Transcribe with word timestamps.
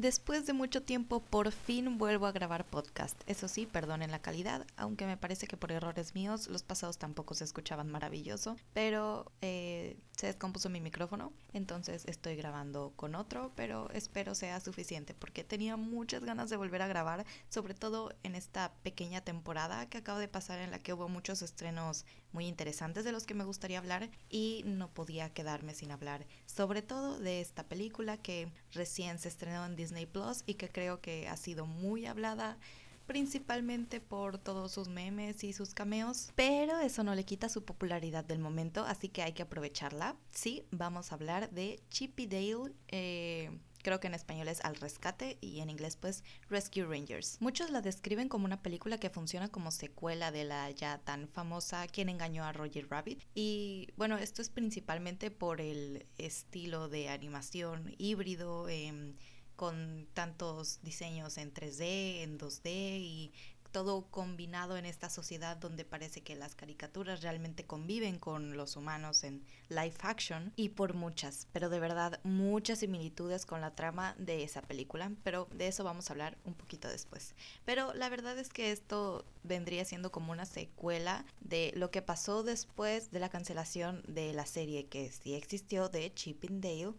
Después 0.00 0.46
de 0.46 0.52
mucho 0.52 0.80
tiempo, 0.84 1.18
por 1.18 1.50
fin 1.50 1.98
vuelvo 1.98 2.26
a 2.26 2.30
grabar 2.30 2.64
podcast. 2.64 3.20
Eso 3.26 3.48
sí, 3.48 3.66
perdonen 3.66 4.12
la 4.12 4.22
calidad, 4.22 4.64
aunque 4.76 5.06
me 5.06 5.16
parece 5.16 5.48
que 5.48 5.56
por 5.56 5.72
errores 5.72 6.14
míos 6.14 6.46
los 6.46 6.62
pasados 6.62 6.98
tampoco 6.98 7.34
se 7.34 7.42
escuchaban 7.42 7.90
maravilloso, 7.90 8.54
pero 8.72 9.32
eh, 9.40 9.96
se 10.16 10.28
descompuso 10.28 10.68
mi 10.68 10.80
micrófono, 10.80 11.32
entonces 11.52 12.04
estoy 12.06 12.36
grabando 12.36 12.92
con 12.94 13.16
otro, 13.16 13.50
pero 13.56 13.90
espero 13.90 14.36
sea 14.36 14.60
suficiente 14.60 15.14
porque 15.14 15.42
tenía 15.42 15.76
muchas 15.76 16.22
ganas 16.22 16.48
de 16.48 16.56
volver 16.56 16.82
a 16.82 16.86
grabar, 16.86 17.26
sobre 17.48 17.74
todo 17.74 18.14
en 18.22 18.36
esta 18.36 18.72
pequeña 18.84 19.22
temporada 19.22 19.88
que 19.88 19.98
acabo 19.98 20.20
de 20.20 20.28
pasar 20.28 20.60
en 20.60 20.70
la 20.70 20.78
que 20.78 20.92
hubo 20.92 21.08
muchos 21.08 21.42
estrenos 21.42 22.06
muy 22.32 22.46
interesantes 22.46 23.04
de 23.04 23.10
los 23.10 23.26
que 23.26 23.34
me 23.34 23.42
gustaría 23.42 23.78
hablar 23.78 24.10
y 24.28 24.62
no 24.64 24.88
podía 24.94 25.30
quedarme 25.30 25.74
sin 25.74 25.90
hablar, 25.90 26.24
sobre 26.58 26.82
todo 26.82 27.20
de 27.20 27.40
esta 27.40 27.68
película 27.68 28.16
que 28.16 28.50
recién 28.72 29.20
se 29.20 29.28
estrenó 29.28 29.64
en 29.64 29.76
Disney 29.76 30.06
Plus 30.06 30.42
y 30.44 30.54
que 30.54 30.68
creo 30.68 31.00
que 31.00 31.28
ha 31.28 31.36
sido 31.36 31.66
muy 31.66 32.04
hablada 32.04 32.58
principalmente 33.06 34.00
por 34.00 34.38
todos 34.38 34.72
sus 34.72 34.88
memes 34.88 35.44
y 35.44 35.52
sus 35.52 35.72
cameos, 35.72 36.32
pero 36.34 36.80
eso 36.80 37.04
no 37.04 37.14
le 37.14 37.24
quita 37.24 37.48
su 37.48 37.64
popularidad 37.64 38.24
del 38.24 38.40
momento, 38.40 38.84
así 38.84 39.08
que 39.08 39.22
hay 39.22 39.34
que 39.34 39.42
aprovecharla. 39.42 40.16
Sí, 40.32 40.64
vamos 40.72 41.12
a 41.12 41.14
hablar 41.14 41.48
de 41.50 41.80
Chippy 41.90 42.26
Dale, 42.26 42.72
eh, 42.88 43.56
creo 43.82 44.00
que 44.00 44.06
en 44.06 44.14
español 44.14 44.48
es 44.48 44.64
Al 44.64 44.76
Rescate 44.76 45.38
y 45.40 45.60
en 45.60 45.70
inglés 45.70 45.96
pues 45.96 46.24
Rescue 46.48 46.84
Rangers. 46.84 47.38
Muchos 47.40 47.70
la 47.70 47.80
describen 47.80 48.28
como 48.28 48.44
una 48.44 48.62
película 48.62 48.98
que 48.98 49.10
funciona 49.10 49.48
como 49.48 49.70
secuela 49.70 50.30
de 50.32 50.44
la 50.44 50.70
ya 50.70 50.98
tan 50.98 51.28
famosa 51.28 51.86
Quien 51.86 52.08
engañó 52.08 52.44
a 52.44 52.52
Roger 52.52 52.88
Rabbit 52.88 53.22
y 53.34 53.88
bueno, 53.96 54.18
esto 54.18 54.42
es 54.42 54.50
principalmente 54.50 55.30
por 55.30 55.60
el 55.60 56.06
estilo 56.18 56.88
de 56.88 57.08
animación 57.08 57.94
híbrido. 57.98 58.68
Eh, 58.68 59.14
con 59.58 60.06
tantos 60.14 60.78
diseños 60.82 61.36
en 61.36 61.52
3D, 61.52 62.22
en 62.22 62.38
2D 62.38 62.70
y 63.00 63.32
todo 63.72 64.06
combinado 64.10 64.76
en 64.76 64.86
esta 64.86 65.10
sociedad 65.10 65.56
donde 65.56 65.84
parece 65.84 66.22
que 66.22 66.36
las 66.36 66.54
caricaturas 66.54 67.22
realmente 67.22 67.64
conviven 67.64 68.18
con 68.18 68.56
los 68.56 68.76
humanos 68.76 69.24
en 69.24 69.44
live 69.68 69.94
action 70.00 70.52
y 70.56 70.70
por 70.70 70.94
muchas, 70.94 71.46
pero 71.52 71.68
de 71.68 71.80
verdad 71.80 72.20
muchas 72.24 72.80
similitudes 72.80 73.46
con 73.46 73.60
la 73.60 73.74
trama 73.74 74.14
de 74.18 74.42
esa 74.42 74.62
película, 74.62 75.12
pero 75.22 75.48
de 75.52 75.68
eso 75.68 75.84
vamos 75.84 76.08
a 76.08 76.12
hablar 76.12 76.38
un 76.44 76.54
poquito 76.54 76.88
después. 76.88 77.34
Pero 77.64 77.92
la 77.94 78.08
verdad 78.08 78.38
es 78.38 78.48
que 78.48 78.72
esto 78.72 79.24
vendría 79.42 79.84
siendo 79.84 80.10
como 80.10 80.32
una 80.32 80.44
secuela 80.44 81.24
de 81.40 81.72
lo 81.76 81.90
que 81.90 82.02
pasó 82.02 82.42
después 82.42 83.10
de 83.10 83.20
la 83.20 83.28
cancelación 83.28 84.02
de 84.06 84.32
la 84.32 84.46
serie 84.46 84.86
que 84.86 85.10
sí 85.10 85.34
existió 85.34 85.88
de 85.88 86.12
Chip 86.14 86.44
and 86.48 86.62
Dale 86.62 86.94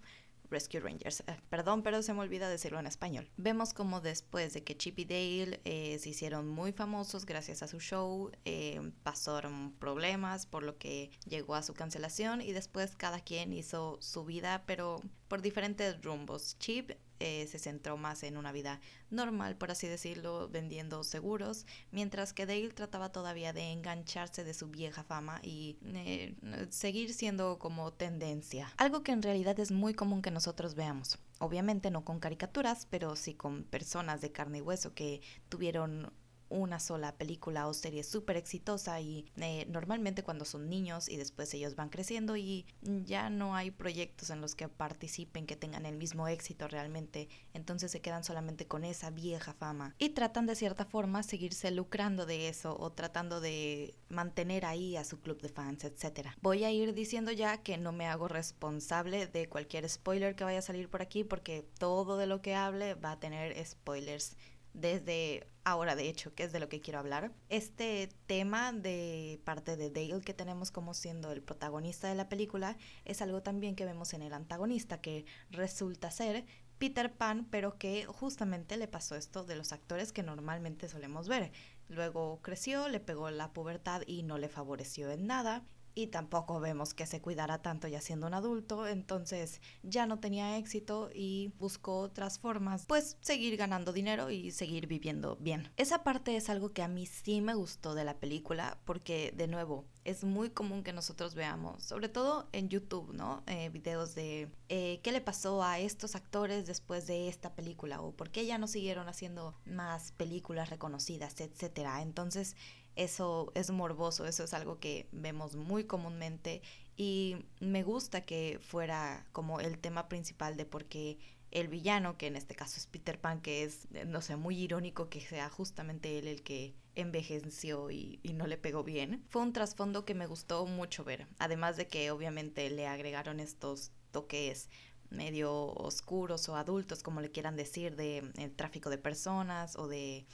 Rescue 0.50 0.80
Rangers. 0.80 1.22
Eh, 1.28 1.38
perdón, 1.50 1.84
pero 1.84 2.02
se 2.02 2.14
me 2.14 2.22
olvida 2.22 2.50
decirlo 2.50 2.80
en 2.80 2.88
español. 2.88 3.30
Vemos 3.38 3.74
como 3.74 4.02
después 4.02 4.54
de 4.54 4.64
que 4.64 4.78
Chip 4.78 5.00
y 5.00 5.06
Dale 5.06 5.62
eh, 5.66 5.98
se 6.00 6.10
hicieron 6.10 6.48
muy 6.48 6.72
famosos 6.72 7.26
gracias 7.26 7.64
a 7.64 7.68
su 7.68 7.80
show, 7.80 8.32
eh, 8.46 8.92
pasaron 9.04 9.74
problemas 9.80 10.46
por 10.46 10.64
lo 10.64 10.78
que 10.78 11.12
llegó 11.26 11.56
a 11.56 11.64
su 11.64 11.74
cancelación 11.74 12.42
y 12.42 12.52
después 12.52 12.96
cada 12.96 13.20
quien 13.20 13.54
hizo 13.54 13.98
su 14.02 14.26
vida, 14.26 14.64
pero 14.66 15.02
por 15.30 15.42
diferentes 15.42 16.02
rumbos. 16.02 16.58
Chip 16.60 16.92
eh, 17.22 17.48
se 17.48 17.60
centró 17.60 17.98
más 17.98 18.24
en 18.24 18.38
una 18.38 18.52
vida 18.52 18.82
normal, 19.10 19.56
por 19.58 19.72
así 19.72 19.88
decirlo, 19.88 20.50
vendiendo 20.50 21.04
seguros, 21.04 21.66
mientras 21.92 22.34
que 22.34 22.46
Dale 22.46 22.70
trataba 22.70 23.12
todavía 23.12 23.54
de 23.54 23.72
engancharse 23.72 24.44
de 24.44 24.54
su 24.54 24.68
vieja 24.68 25.04
fama 25.04 25.40
y 25.44 25.78
eh, 25.84 26.36
seguir 26.70 27.14
siendo 27.14 27.60
como 27.60 27.94
tendencia. 27.94 28.74
Algo 28.78 29.04
que 29.04 29.12
en 29.12 29.22
realidad 29.22 29.60
es 29.60 29.72
muy 29.72 29.94
común 29.94 30.22
que 30.22 30.32
nosotros 30.32 30.76
veamos. 30.76 31.20
Obviamente 31.40 31.92
no 31.92 32.04
con 32.04 32.20
caricaturas, 32.20 32.88
pero 32.90 33.16
sí 33.16 33.34
con 33.34 33.64
personas 33.64 34.22
de 34.22 34.32
carne 34.32 34.58
y 34.58 34.62
hueso 34.62 34.94
que 34.94 35.22
tuvieron 35.50 36.12
una 36.50 36.80
sola 36.80 37.16
película 37.16 37.68
o 37.68 37.74
serie 37.74 38.04
súper 38.04 38.38
exitosa 38.38 39.00
y 39.02 39.26
eh, 39.38 39.66
normalmente 39.70 40.24
cuando 40.24 40.46
son 40.46 40.70
niños 40.70 41.10
y 41.10 41.18
después 41.18 41.54
ellos 41.54 41.76
van 41.76 41.90
creciendo 41.90 42.38
y 42.38 42.66
ya 42.82 43.30
no 43.30 43.56
hay 43.56 43.72
proyectos 43.72 44.30
en 44.30 44.42
los 44.42 44.56
que 44.56 44.68
participen 44.68 45.46
que 45.46 45.56
tengan 45.56 45.86
el 45.86 45.98
mismo 45.98 46.28
éxito 46.28 46.68
realmente, 46.68 47.30
entonces 47.54 47.92
se 47.92 48.02
quedan 48.02 48.24
solamente 48.24 48.68
con 48.68 48.84
esa 48.84 49.10
vieja 49.10 49.54
fama 49.54 49.96
y 49.98 50.10
tratan 50.10 50.46
de 50.46 50.56
cierta 50.56 50.86
forma 50.86 51.24
seguirse 51.24 51.72
lucrando 51.72 52.26
de 52.26 52.50
eso 52.50 52.76
o 52.80 52.92
tratando 52.92 53.42
de 53.42 53.96
mantener 54.10 54.66
ahí 54.66 54.96
a 54.96 55.04
su 55.04 55.20
club 55.20 55.42
de 55.42 55.50
fans, 55.50 55.84
etc. 55.84 56.30
Voy 56.42 56.64
a 56.64 56.72
ir 56.72 56.94
diciendo 56.94 57.32
ya 57.32 57.62
que 57.62 57.78
no 57.78 57.92
me 57.92 58.08
hago 58.08 58.28
responsable 58.28 59.28
de 59.28 59.48
cualquier 59.48 59.88
spoiler 59.88 60.36
que 60.36 60.44
vaya 60.44 60.60
a 60.60 60.64
salir 60.64 60.90
por 60.90 61.02
aquí 61.02 61.24
porque 61.24 61.66
todo 61.78 62.18
de 62.18 62.28
lo 62.28 62.42
que 62.42 62.56
hable 62.56 62.96
va 62.96 63.14
a 63.14 63.20
tener 63.20 63.66
spoilers 63.66 64.36
desde 64.74 65.48
ahora, 65.64 65.96
de 65.96 66.10
hecho, 66.10 66.34
que 66.34 66.44
es 66.44 66.52
de 66.52 66.60
lo 66.60 66.70
que 66.70 66.82
quiero 66.82 67.00
hablar. 67.00 67.32
Este 67.50 68.10
tema 68.26 68.72
de 68.72 69.40
parte 69.44 69.78
de 69.78 69.90
Dale 69.90 70.22
que 70.22 70.34
tenemos 70.34 70.72
como 70.72 70.94
siendo 70.94 71.32
el 71.32 71.42
protagonista 71.42 72.08
de 72.08 72.16
la 72.16 72.30
película 72.30 72.78
es 73.06 73.22
algo 73.22 73.42
también 73.42 73.76
que 73.76 73.86
vemos 73.86 74.14
en 74.14 74.22
el 74.22 74.34
antagonista, 74.34 75.02
que 75.02 75.26
resulta 75.52 76.12
ser 76.12 76.46
Peter 76.78 77.14
Pan, 77.14 77.46
pero 77.52 77.78
que 77.78 78.06
justamente 78.06 78.78
le 78.78 78.88
pasó 78.88 79.16
esto 79.16 79.44
de 79.44 79.56
los 79.56 79.74
actores 79.74 80.12
que 80.12 80.24
normalmente 80.24 80.88
solemos 80.88 81.28
ver. 81.28 81.52
Luego 81.90 82.40
creció, 82.42 82.88
le 82.88 83.00
pegó 83.00 83.30
la 83.32 83.52
pubertad 83.52 84.04
y 84.08 84.24
no 84.24 84.38
le 84.38 84.48
favoreció 84.48 85.12
en 85.12 85.28
nada 85.28 85.64
y 86.04 86.08
tampoco 86.08 86.60
vemos 86.60 86.94
que 86.94 87.06
se 87.06 87.22
cuidara 87.22 87.62
tanto 87.62 87.88
ya 87.88 88.02
siendo 88.02 88.28
un 88.28 88.34
adulto, 88.34 88.88
entonces 88.88 89.62
ya 89.84 90.06
no 90.06 90.20
tenía 90.20 90.58
éxito 90.58 91.10
y 91.14 91.54
buscó 91.60 92.00
otras 92.00 92.40
formas, 92.40 92.86
pues 92.88 93.18
seguir 93.22 93.58
ganando 93.58 93.94
dinero 93.94 94.30
y 94.30 94.52
seguir 94.52 94.88
viviendo 94.88 95.38
bien. 95.38 95.72
Esa 95.78 96.04
parte 96.04 96.36
es 96.36 96.50
algo 96.50 96.70
que 96.70 96.84
a 96.84 96.88
mí 96.88 97.06
sí 97.06 97.42
me 97.42 97.54
gustó 97.54 97.94
de 97.96 98.04
la 98.04 98.20
película 98.20 98.80
porque 98.86 99.34
de 99.36 99.48
nuevo 99.48 99.86
es 100.06 100.24
muy 100.24 100.50
común 100.50 100.84
que 100.84 100.94
nosotros 100.94 101.36
veamos, 101.36 101.84
sobre 101.84 102.10
todo 102.10 102.50
en 102.52 102.70
YouTube, 102.70 103.14
¿no? 103.14 103.44
Eh, 103.48 103.70
videos 103.70 104.16
de 104.16 104.50
eh, 104.70 105.00
qué 105.04 105.12
le 105.12 105.22
pasó 105.22 105.64
a 105.64 105.80
estos 105.80 106.16
actores 106.16 106.66
después 106.66 107.06
de 107.06 107.28
esta 107.28 107.54
película 107.54 108.02
o 108.02 108.12
por 108.12 108.32
qué 108.32 108.46
ya 108.46 108.58
no 108.58 108.68
siguieron 108.68 109.08
haciendo 109.08 109.56
más 109.66 110.12
películas 110.14 110.70
reconocidas, 110.70 111.40
etcétera. 111.42 112.02
Entonces 112.02 112.56
eso 113.00 113.54
es 113.56 113.72
morboso, 113.72 114.26
eso 114.26 114.44
es 114.44 114.54
algo 114.54 114.80
que 114.80 115.08
vemos 115.14 115.56
muy 115.56 115.86
comúnmente 115.86 116.62
y 116.98 117.38
me 117.62 117.82
gusta 117.82 118.26
que 118.26 118.60
fuera 118.62 119.26
como 119.32 119.62
el 119.62 119.80
tema 119.80 120.10
principal 120.10 120.58
de 120.58 120.66
por 120.66 120.84
qué 120.84 121.18
el 121.52 121.70
villano, 121.70 122.18
que 122.18 122.28
en 122.28 122.36
este 122.36 122.56
caso 122.56 122.76
es 122.76 122.88
Peter 122.88 123.18
Pan, 123.18 123.40
que 123.40 123.64
es, 123.64 123.88
no 124.06 124.22
sé, 124.22 124.36
muy 124.36 124.60
irónico 124.60 125.10
que 125.10 125.22
sea 125.22 125.50
justamente 125.50 126.20
él 126.20 126.28
el 126.28 126.44
que 126.44 126.76
envejeció 126.94 127.90
y, 127.90 128.20
y, 128.22 128.34
no 128.34 128.48
le 128.48 128.58
pegó 128.58 128.84
bien. 128.84 129.24
Fue 129.30 129.42
un 129.44 129.54
trasfondo 129.54 130.04
que 130.04 130.14
me 130.14 130.28
gustó 130.28 130.66
mucho 130.66 131.06
ver, 131.06 131.26
además 131.40 131.78
de 131.78 131.88
que 131.88 132.12
obviamente 132.12 132.70
le 132.70 132.86
agregaron 132.86 133.40
estos 133.40 133.94
toques 134.12 134.70
medio 135.10 135.54
oscuros 135.68 136.50
o 136.50 136.58
adultos, 136.58 137.02
como 137.02 137.22
le 137.22 137.32
quieran 137.32 137.56
decir, 137.56 137.96
de 137.96 138.30
el 138.36 138.54
tráfico 138.58 138.90
de 138.90 138.98
personas 138.98 139.78
o 139.78 139.88
de, 139.88 140.26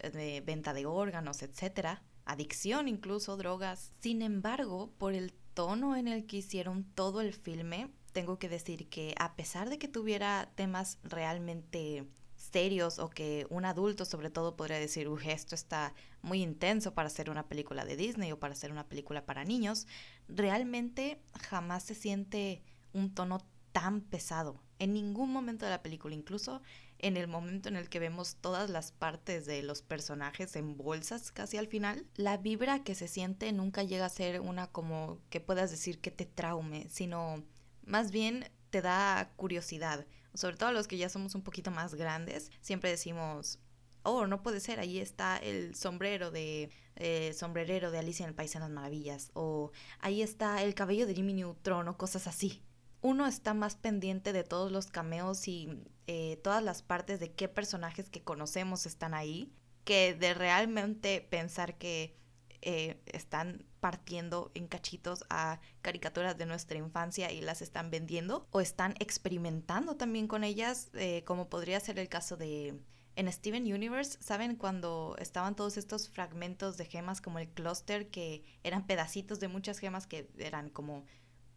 de 0.00 0.40
venta 0.40 0.72
de 0.72 0.86
órganos, 0.86 1.42
etcétera 1.42 2.02
adicción 2.24 2.88
incluso, 2.88 3.36
drogas. 3.36 3.92
Sin 4.00 4.22
embargo, 4.22 4.92
por 4.98 5.14
el 5.14 5.32
tono 5.54 5.96
en 5.96 6.08
el 6.08 6.26
que 6.26 6.38
hicieron 6.38 6.84
todo 6.94 7.20
el 7.20 7.32
filme, 7.32 7.90
tengo 8.12 8.38
que 8.38 8.48
decir 8.48 8.88
que 8.88 9.14
a 9.18 9.34
pesar 9.34 9.70
de 9.70 9.78
que 9.78 9.88
tuviera 9.88 10.50
temas 10.54 10.98
realmente 11.02 12.06
serios 12.36 12.98
o 12.98 13.10
que 13.10 13.46
un 13.50 13.64
adulto 13.64 14.04
sobre 14.04 14.30
todo 14.30 14.56
podría 14.56 14.78
decir, 14.78 15.08
uy, 15.08 15.22
esto 15.26 15.54
está 15.54 15.94
muy 16.22 16.42
intenso 16.42 16.94
para 16.94 17.08
hacer 17.08 17.30
una 17.30 17.48
película 17.48 17.84
de 17.84 17.96
Disney 17.96 18.32
o 18.32 18.38
para 18.38 18.52
hacer 18.52 18.70
una 18.70 18.86
película 18.88 19.24
para 19.26 19.44
niños, 19.44 19.86
realmente 20.28 21.20
jamás 21.48 21.82
se 21.82 21.94
siente 21.94 22.62
un 22.92 23.12
tono 23.12 23.44
tan 23.72 24.00
pesado. 24.00 24.60
En 24.78 24.92
ningún 24.92 25.32
momento 25.32 25.64
de 25.64 25.72
la 25.72 25.82
película, 25.82 26.14
incluso 26.14 26.62
en 26.98 27.16
el 27.16 27.28
momento 27.28 27.68
en 27.68 27.76
el 27.76 27.88
que 27.88 27.98
vemos 27.98 28.36
todas 28.36 28.70
las 28.70 28.92
partes 28.92 29.46
de 29.46 29.62
los 29.62 29.82
personajes 29.82 30.56
en 30.56 30.76
bolsas 30.76 31.32
casi 31.32 31.56
al 31.56 31.66
final, 31.66 32.06
la 32.16 32.36
vibra 32.36 32.82
que 32.82 32.94
se 32.94 33.08
siente 33.08 33.52
nunca 33.52 33.82
llega 33.82 34.06
a 34.06 34.10
ser 34.10 34.40
una 34.40 34.68
como 34.68 35.20
que 35.30 35.40
puedas 35.40 35.70
decir 35.70 36.00
que 36.00 36.10
te 36.10 36.26
traume, 36.26 36.88
sino 36.88 37.44
más 37.84 38.10
bien 38.10 38.50
te 38.70 38.82
da 38.82 39.32
curiosidad. 39.36 40.06
Sobre 40.34 40.56
todo 40.56 40.72
los 40.72 40.88
que 40.88 40.96
ya 40.96 41.08
somos 41.08 41.34
un 41.34 41.42
poquito 41.42 41.70
más 41.70 41.94
grandes, 41.94 42.50
siempre 42.60 42.90
decimos, 42.90 43.60
oh, 44.02 44.26
no 44.26 44.42
puede 44.42 44.60
ser, 44.60 44.80
ahí 44.80 44.98
está 44.98 45.36
el 45.36 45.74
sombrero 45.74 46.30
de 46.30 46.70
eh, 46.96 47.32
sombrerero 47.34 47.90
de 47.90 47.98
Alicia 47.98 48.24
en 48.24 48.30
el 48.30 48.34
País 48.34 48.52
de 48.52 48.60
las 48.60 48.70
Maravillas, 48.70 49.30
o 49.34 49.70
ahí 50.00 50.22
está 50.22 50.62
el 50.62 50.74
cabello 50.74 51.06
de 51.06 51.14
Jimmy 51.14 51.34
Neutron, 51.34 51.86
o 51.88 51.96
cosas 51.96 52.26
así 52.26 52.62
uno 53.04 53.26
está 53.26 53.52
más 53.52 53.76
pendiente 53.76 54.32
de 54.32 54.44
todos 54.44 54.72
los 54.72 54.86
cameos 54.86 55.46
y 55.46 55.68
eh, 56.06 56.40
todas 56.42 56.62
las 56.62 56.80
partes 56.80 57.20
de 57.20 57.32
qué 57.32 57.48
personajes 57.48 58.08
que 58.08 58.22
conocemos 58.22 58.86
están 58.86 59.12
ahí, 59.12 59.52
que 59.84 60.14
de 60.14 60.32
realmente 60.32 61.20
pensar 61.20 61.76
que 61.76 62.16
eh, 62.62 63.02
están 63.04 63.66
partiendo 63.80 64.50
en 64.54 64.68
cachitos 64.68 65.26
a 65.28 65.60
caricaturas 65.82 66.38
de 66.38 66.46
nuestra 66.46 66.78
infancia 66.78 67.30
y 67.30 67.42
las 67.42 67.60
están 67.60 67.90
vendiendo 67.90 68.48
o 68.52 68.62
están 68.62 68.94
experimentando 69.00 69.96
también 69.96 70.26
con 70.26 70.42
ellas, 70.42 70.88
eh, 70.94 71.24
como 71.26 71.50
podría 71.50 71.80
ser 71.80 71.98
el 71.98 72.08
caso 72.08 72.38
de 72.38 72.80
en 73.16 73.30
Steven 73.30 73.70
Universe, 73.70 74.16
¿saben 74.22 74.56
cuando 74.56 75.14
estaban 75.18 75.54
todos 75.54 75.76
estos 75.76 76.08
fragmentos 76.08 76.78
de 76.78 76.86
gemas 76.86 77.20
como 77.20 77.38
el 77.38 77.48
clúster 77.48 78.08
que 78.08 78.42
eran 78.62 78.86
pedacitos 78.86 79.40
de 79.40 79.48
muchas 79.48 79.78
gemas 79.78 80.06
que 80.06 80.30
eran 80.38 80.70
como 80.70 81.04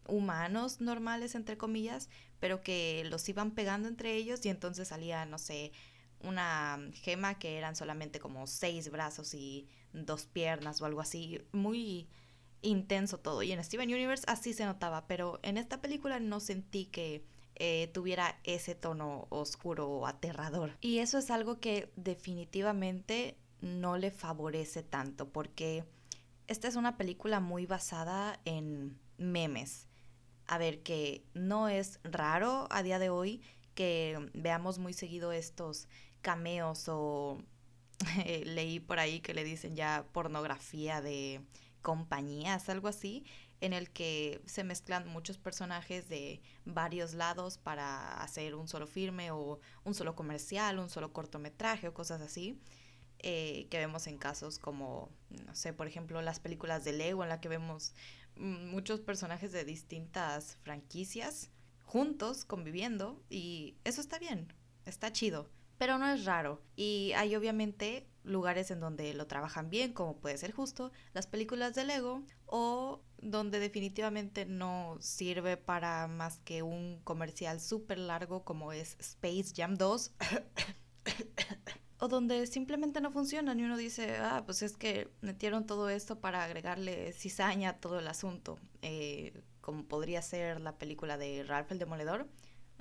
humanos 0.07 0.81
normales 0.81 1.36
entre 1.36 1.57
comillas, 1.57 2.09
pero 2.39 2.62
que 2.62 3.04
los 3.09 3.27
iban 3.30 3.51
pegando 3.51 3.88
entre 3.88 4.13
ellos 4.15 4.45
y 4.45 4.50
entonces 4.50 4.88
salía, 4.88 5.25
no 5.25 5.38
sé, 5.38 5.71
una 6.19 6.80
gema 6.94 7.38
que 7.38 7.57
eran 7.57 7.75
solamente 7.75 8.19
como 8.19 8.48
seis 8.48 8.89
brazos 8.89 9.33
y 9.33 9.68
dos 9.94 10.25
piernas 10.25 10.81
o 10.81 10.86
algo 10.86 11.01
así, 11.01 11.42
muy 11.51 12.07
intenso 12.62 13.19
todo. 13.19 13.44
Y 13.44 13.51
en 13.51 13.63
Steven 13.63 13.94
Universe 13.94 14.25
así 14.27 14.54
se 14.54 14.65
notaba, 14.65 15.07
pero 15.07 15.39
en 15.44 15.57
esta 15.57 15.81
película 15.81 16.19
no 16.19 16.39
sentí 16.39 16.86
que 16.86 17.24
eh, 17.56 17.89
tuviera 17.94 18.39
ese 18.44 18.75
tono 18.75 19.27
oscuro 19.30 19.89
o 19.89 20.07
aterrador. 20.07 20.77
Y 20.81 21.00
eso 21.00 21.18
es 21.18 21.31
algo 21.31 21.59
que 21.59 21.92
definitivamente 21.95 23.38
no 23.62 23.98
le 23.98 24.12
favorece 24.12 24.83
tanto 24.83 25.30
porque 25.30 25.83
esta 26.48 26.68
es 26.68 26.75
una 26.75 26.98
película 26.98 27.39
muy 27.39 27.65
basada 27.65 28.39
en 28.45 29.00
memes. 29.18 29.88
A 30.47 30.57
ver, 30.57 30.81
que 30.81 31.23
no 31.33 31.67
es 31.67 31.99
raro 32.03 32.67
a 32.71 32.81
día 32.81 32.99
de 32.99 33.09
hoy 33.09 33.41
que 33.75 34.31
veamos 34.33 34.79
muy 34.79 34.94
seguido 34.94 35.31
estos 35.31 35.88
cameos 36.21 36.85
o 36.88 37.38
leí 38.45 38.79
por 38.79 38.99
ahí 38.99 39.19
que 39.19 39.33
le 39.33 39.44
dicen 39.44 39.75
ya 39.75 40.05
pornografía 40.13 41.01
de 41.01 41.41
compañías, 41.81 42.69
algo 42.69 42.88
así, 42.88 43.23
en 43.61 43.73
el 43.73 43.89
que 43.89 44.41
se 44.45 44.63
mezclan 44.63 45.07
muchos 45.07 45.38
personajes 45.38 46.09
de 46.09 46.41
varios 46.65 47.13
lados 47.13 47.57
para 47.57 48.21
hacer 48.21 48.55
un 48.55 48.67
solo 48.67 48.88
filme 48.88 49.31
o 49.31 49.59
un 49.83 49.94
solo 49.94 50.15
comercial, 50.15 50.79
un 50.79 50.89
solo 50.89 51.13
cortometraje 51.13 51.88
o 51.88 51.94
cosas 51.94 52.21
así. 52.21 52.59
Eh, 53.19 53.67
que 53.71 53.79
vemos 53.79 54.05
en 54.05 54.19
casos 54.19 54.59
como, 54.59 55.09
no 55.29 55.55
sé, 55.55 55.73
por 55.73 55.88
ejemplo, 55.88 56.21
las 56.21 56.39
películas 56.39 56.83
de 56.83 56.94
Lego, 56.94 57.23
en 57.23 57.29
la 57.29 57.41
que 57.41 57.49
vemos 57.49 57.95
muchos 58.39 59.00
personajes 59.00 59.51
de 59.51 59.66
distintas 59.66 60.57
franquicias 60.63 61.50
juntos, 61.84 62.45
conviviendo, 62.45 63.24
y 63.30 63.78
eso 63.84 64.01
está 64.01 64.19
bien, 64.19 64.54
está 64.86 65.12
chido, 65.12 65.50
pero 65.78 65.98
no 65.98 66.10
es 66.10 66.25
raro. 66.25 66.62
Y 66.75 67.13
hay 67.16 67.36
obviamente 67.36 68.07
lugares 68.24 68.72
en 68.72 68.81
donde 68.81 69.13
lo 69.13 69.28
trabajan 69.28 69.69
bien, 69.69 69.94
como 69.94 70.18
puede 70.18 70.38
ser 70.38 70.51
justo 70.51 70.92
las 71.13 71.28
películas 71.28 71.75
de 71.75 71.86
Lego, 71.86 72.24
o 72.45 73.01
donde 73.19 73.60
definitivamente 73.60 74.45
no 74.45 74.98
sirve 75.00 75.57
para 75.57 76.07
más 76.07 76.40
que 76.40 76.62
un 76.62 77.00
comercial 77.04 77.60
súper 77.62 78.00
largo 78.00 78.44
como 78.44 78.74
es 78.74 78.98
Space 79.00 79.54
Jam 79.56 79.75
2. 79.75 80.12
O 82.07 82.09
donde 82.09 82.48
simplemente 82.48 83.01
no 83.01 83.12
funcionan 83.12 83.59
y 83.59 83.63
uno 83.63 83.75
dice, 83.75 84.15
ah, 84.18 84.44
pues 84.45 84.62
es 84.62 84.77
que 84.77 85.09
metieron 85.21 85.65
todo 85.65 85.89
esto 85.89 86.19
para 86.19 86.44
agregarle 86.44 87.12
cizaña 87.12 87.71
a 87.71 87.77
todo 87.77 88.00
el 88.00 88.07
asunto, 88.07 88.57
eh, 88.81 89.42
como 89.59 89.83
podría 89.83 90.21
ser 90.21 90.62
la 90.62 90.77
película 90.77 91.18
de 91.18 91.44
Ralph 91.44 91.71
el 91.71 91.80
Demoledor, 91.80 92.27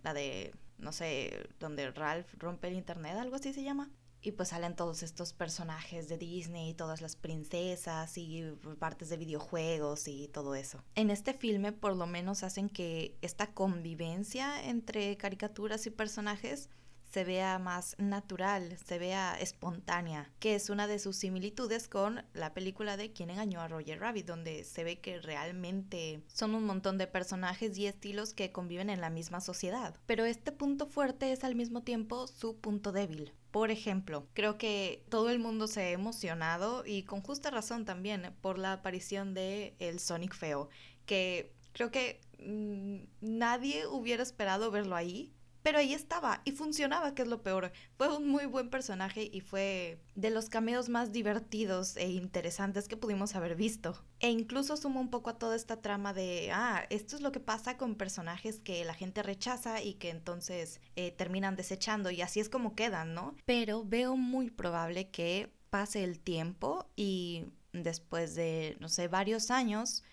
la 0.05 0.15
de, 0.15 0.55
no 0.79 0.93
sé, 0.93 1.49
donde 1.59 1.91
Ralph 1.91 2.33
rompe 2.39 2.69
el 2.69 2.75
internet, 2.75 3.17
algo 3.17 3.37
así 3.37 3.53
se 3.53 3.65
llama. 3.65 3.91
Y 4.23 4.33
pues 4.33 4.49
salen 4.49 4.75
todos 4.75 5.03
estos 5.03 5.33
personajes 5.33 6.09
de 6.09 6.19
Disney, 6.19 6.75
todas 6.75 7.01
las 7.01 7.15
princesas 7.17 8.17
y 8.19 8.43
partes 8.79 9.09
de 9.09 9.17
videojuegos 9.17 10.09
y 10.09 10.29
todo 10.29 10.55
eso. 10.55 10.83
En 10.95 11.11
este 11.11 11.33
filme 11.33 11.73
por 11.73 11.97
lo 11.97 12.07
menos 12.07 12.43
hacen 12.43 12.69
que 12.69 13.17
esta 13.23 13.53
convivencia 13.53 14.65
entre 14.69 15.17
caricaturas 15.17 15.87
y 15.87 15.91
personajes 15.91 16.71
se 17.17 17.25
vea 17.25 17.59
más 17.59 17.97
natural, 17.99 18.77
se 18.77 18.99
vea 18.99 19.41
espontánea, 19.41 20.31
que 20.39 20.55
es 20.55 20.69
una 20.69 20.87
de 20.87 20.99
sus 20.99 21.17
similitudes 21.17 21.89
con 21.89 22.23
la 22.35 22.53
película 22.53 22.99
de 22.99 23.15
Quien 23.15 23.31
engañó 23.31 23.63
a 23.63 23.69
Roger 23.69 24.01
Rabbit, 24.01 24.27
donde 24.27 24.65
se 24.65 24.85
ve 24.85 25.01
que 25.01 25.19
realmente 25.23 26.21
son 26.27 26.55
un 26.55 26.67
montón 26.67 26.99
de 26.99 27.07
personajes 27.07 27.79
y 27.79 27.87
estilos 27.87 28.35
que 28.35 28.53
conviven 28.53 28.91
en 28.91 29.01
la 29.01 29.09
misma 29.09 29.41
sociedad. 29.41 29.95
Pero 30.05 30.27
este 30.27 30.53
punto 30.53 30.87
fuerte 30.87 31.33
es 31.33 31.43
al 31.43 31.55
mismo 31.55 31.83
tiempo 31.83 32.27
su 32.27 32.59
punto 32.59 32.93
débil. 32.93 33.33
Por 33.51 33.71
ejemplo, 33.71 34.29
creo 34.35 34.59
que 34.59 35.03
todo 35.09 35.31
el 35.31 35.39
mundo 35.39 35.69
se 35.69 35.81
ha 35.81 35.91
emocionado 35.93 36.85
y 36.85 37.05
con 37.05 37.23
justa 37.23 37.51
razón 37.51 37.87
también 37.87 38.35
por 38.43 38.59
la 38.59 38.75
aparición 38.75 39.33
de 39.33 39.75
el 39.79 40.01
Sonic 40.01 40.35
feo, 40.35 40.69
que 41.07 41.55
creo 41.73 41.91
que 41.91 42.21
mm, 42.41 43.07
nadie 43.23 43.87
hubiera 43.87 44.23
esperado 44.23 44.71
verlo 44.71 44.97
ahí 44.97 45.33
pero 45.67 45.81
ahí 45.81 45.95
estaba 45.95 46.43
y 46.45 46.53
funcionaba, 46.53 47.17
que 47.17 47.23
es 47.23 47.29
lo 47.29 47.43
peor. 47.43 47.73
Fue 47.97 48.17
un 48.17 48.29
muy 48.29 48.47
buen 48.47 48.71
personaje 48.71 49.29
y 49.33 49.41
fue 49.41 50.01
de 50.15 50.31
los 50.31 50.49
cameos 50.49 50.89
más 50.89 51.11
divertidos 51.11 51.97
e 51.97 52.09
interesantes 52.09 52.87
que 52.87 52.97
pudimos 52.97 53.35
haber 53.35 53.57
visto. 53.57 54.01
E 54.21 54.31
incluso 54.31 54.77
suma 54.77 55.01
un 55.01 55.11
poco 55.11 55.29
a 55.29 55.39
toda 55.41 55.57
esta 55.57 55.83
trama 55.83 56.13
de, 56.13 56.53
ah, 56.53 56.87
esto 56.89 57.17
es 57.17 57.21
lo 57.21 57.33
que 57.33 57.41
pasa 57.41 57.77
con 57.77 57.97
personajes 57.97 58.61
que 58.61 58.85
la 58.85 58.95
gente 58.95 59.25
rechaza 59.25 59.83
y 59.83 59.95
que 59.95 60.11
entonces 60.11 60.81
eh, 60.95 61.11
terminan 61.11 61.57
desechando 61.57 62.13
y 62.13 62.23
así 62.23 62.39
es 62.39 62.49
como 62.49 62.77
quedan, 62.77 63.13
¿no? 63.13 63.35
Pero 63.45 63.85
veo 63.85 64.17
muy 64.17 64.51
probable 64.51 65.11
que 65.11 65.53
pase 65.69 66.05
el 66.05 66.21
tiempo 66.21 66.89
y 66.95 67.47
después 67.73 68.37
de, 68.37 68.77
no 68.79 68.89
sé, 68.89 69.09
varios 69.09 69.51
años, 69.51 70.05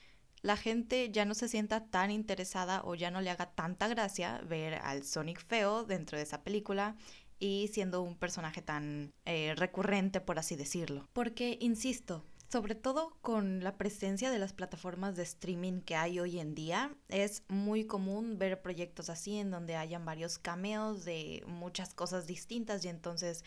la 0.43 0.57
gente 0.57 1.09
ya 1.09 1.25
no 1.25 1.33
se 1.33 1.47
sienta 1.47 1.85
tan 1.85 2.11
interesada 2.11 2.83
o 2.83 2.95
ya 2.95 3.09
no 3.09 3.21
le 3.21 3.29
haga 3.29 3.47
tanta 3.47 3.87
gracia 3.87 4.41
ver 4.47 4.75
al 4.75 5.03
Sonic 5.03 5.43
feo 5.43 5.85
dentro 5.85 6.17
de 6.17 6.23
esa 6.23 6.43
película 6.43 6.95
y 7.39 7.69
siendo 7.73 8.01
un 8.01 8.15
personaje 8.15 8.61
tan 8.61 9.13
eh, 9.25 9.53
recurrente, 9.55 10.21
por 10.21 10.39
así 10.39 10.55
decirlo. 10.55 11.07
Porque, 11.13 11.57
insisto, 11.61 12.25
sobre 12.51 12.75
todo 12.75 13.17
con 13.21 13.63
la 13.63 13.77
presencia 13.77 14.29
de 14.31 14.37
las 14.37 14.53
plataformas 14.53 15.15
de 15.15 15.23
streaming 15.23 15.81
que 15.81 15.95
hay 15.95 16.19
hoy 16.19 16.39
en 16.39 16.55
día, 16.55 16.95
es 17.07 17.43
muy 17.47 17.85
común 17.85 18.37
ver 18.37 18.61
proyectos 18.61 19.09
así 19.09 19.37
en 19.37 19.49
donde 19.49 19.75
hayan 19.75 20.05
varios 20.05 20.37
cameos 20.37 21.05
de 21.05 21.43
muchas 21.47 21.93
cosas 21.93 22.27
distintas 22.27 22.83
y 22.85 22.89
entonces 22.89 23.43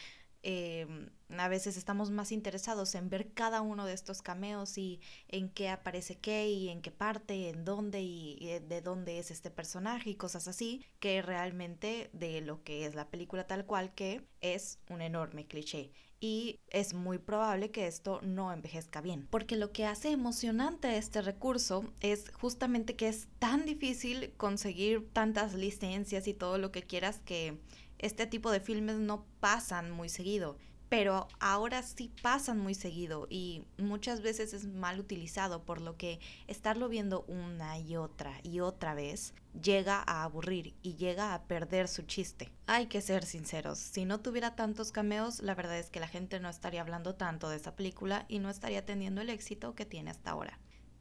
Em, 0.48 1.10
a 1.38 1.48
veces 1.48 1.76
estamos 1.76 2.12
más 2.12 2.31
interesados 2.31 2.94
en 2.94 3.10
ver 3.10 3.32
cada 3.34 3.62
uno 3.62 3.84
de 3.84 3.94
estos 3.94 4.22
cameos 4.22 4.78
y 4.78 5.00
en 5.26 5.48
qué 5.48 5.69
aparece 5.69 6.20
qué 6.20 6.48
y 6.48 6.69
en 6.69 6.82
qué 6.82 6.93
parte, 6.93 7.48
en 7.48 7.64
dónde 7.64 8.00
y, 8.02 8.37
y, 8.38 8.60
de 8.60 8.81
dónde 8.81 9.19
es 9.19 9.32
este 9.32 9.50
personaje 9.50 10.10
y 10.10 10.14
cosas 10.14 10.46
así, 10.46 10.84
que 11.00 11.20
realmente 11.20 12.10
de 12.12 12.43
lo 12.43 12.62
que 12.62 12.87
es 12.87 12.94
la 12.94 13.10
película 13.10 13.48
tal 13.48 13.66
cual 13.66 13.93
que 13.93 14.25
es 14.40 14.78
un 14.88 15.02
enorme 15.02 15.48
cliché. 15.48 15.90
Y 16.18 16.61
es 16.70 16.94
muy 16.94 17.18
probable 17.18 17.70
que 17.70 17.87
esto 17.87 18.20
no 18.23 18.52
envejezca 18.52 19.00
bien. 19.00 19.26
Porque 19.30 19.56
lo 19.56 19.73
que 19.73 19.85
hace 19.85 20.11
emocionante 20.11 20.96
este 20.96 21.20
recurso 21.20 21.85
es 22.00 22.30
justamente 22.32 22.96
que 22.96 23.08
es 23.08 23.28
tan 23.38 23.66
difícil 23.66 24.32
conseguir 24.37 25.08
tantas 25.12 25.54
licencias 25.54 26.26
y 26.26 26.35
todo 26.35 26.58
lo 26.58 26.73
que 26.73 26.82
quieras 26.82 27.20
que 27.25 27.58
este 27.99 28.26
tipo 28.26 28.50
de 28.50 28.61
filmes 28.61 28.96
no 28.96 29.25
pasan 29.40 29.90
muy 29.90 30.08
seguido, 30.08 30.56
pero 30.88 31.28
ahora 31.40 31.83
sí 31.83 32.12
pasan 32.23 32.59
muy 32.59 32.75
seguido 32.75 33.26
y 33.28 33.64
muchas 33.78 34.21
veces 34.21 34.52
es 34.52 34.66
mal 34.66 35.00
utilizado, 35.00 35.64
por 35.64 35.81
lo 35.81 35.97
que 35.97 36.21
estarlo 36.47 36.88
viendo 36.88 37.25
una 37.28 37.78
y 37.78 37.97
otra 37.97 38.33
y 38.43 38.61
otra 38.61 38.95
vez 38.95 39.35
llega 39.61 40.02
a 40.07 40.23
aburrir 40.23 40.75
y 40.83 40.97
llega 40.97 41.35
a 41.35 41.43
perder 41.45 41.88
su 41.88 42.02
chiste. 42.02 42.52
Hay 42.66 42.87
que 42.87 43.00
ser 43.00 43.25
sinceros, 43.25 43.78
si 43.78 44.05
no 44.05 44.21
tuviera 44.21 44.55
tantos 44.55 44.93
cameos, 44.93 45.40
la 45.43 45.55
verdad 45.55 45.78
es 45.78 45.90
que 45.90 46.00
la 46.00 46.09
gente 46.09 46.40
no 46.40 46.49
estaría 46.49 46.81
hablando 46.81 47.14
tanto 47.14 47.49
de 47.49 47.57
esa 47.57 47.75
película 47.75 48.25
y 48.28 48.38
no 48.38 48.50
estaría 48.50 48.85
teniendo 48.85 49.21
el 49.21 49.31
éxito 49.31 49.75
que 49.75 49.87
tiene 49.87 50.11
hasta 50.11 50.31
ahora. 50.31 50.59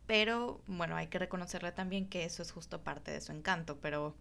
Pero 0.08 0.62
bueno, 0.68 0.96
hay 0.96 1.08
que 1.08 1.20
reconocerle 1.20 1.72
también 1.72 2.08
que 2.08 2.26
eso 2.26 2.42
es 2.42 2.52
justo 2.52 2.84
parte 2.84 3.12
de 3.12 3.22
su 3.22 3.32
encanto, 3.32 3.80
pero 3.80 4.16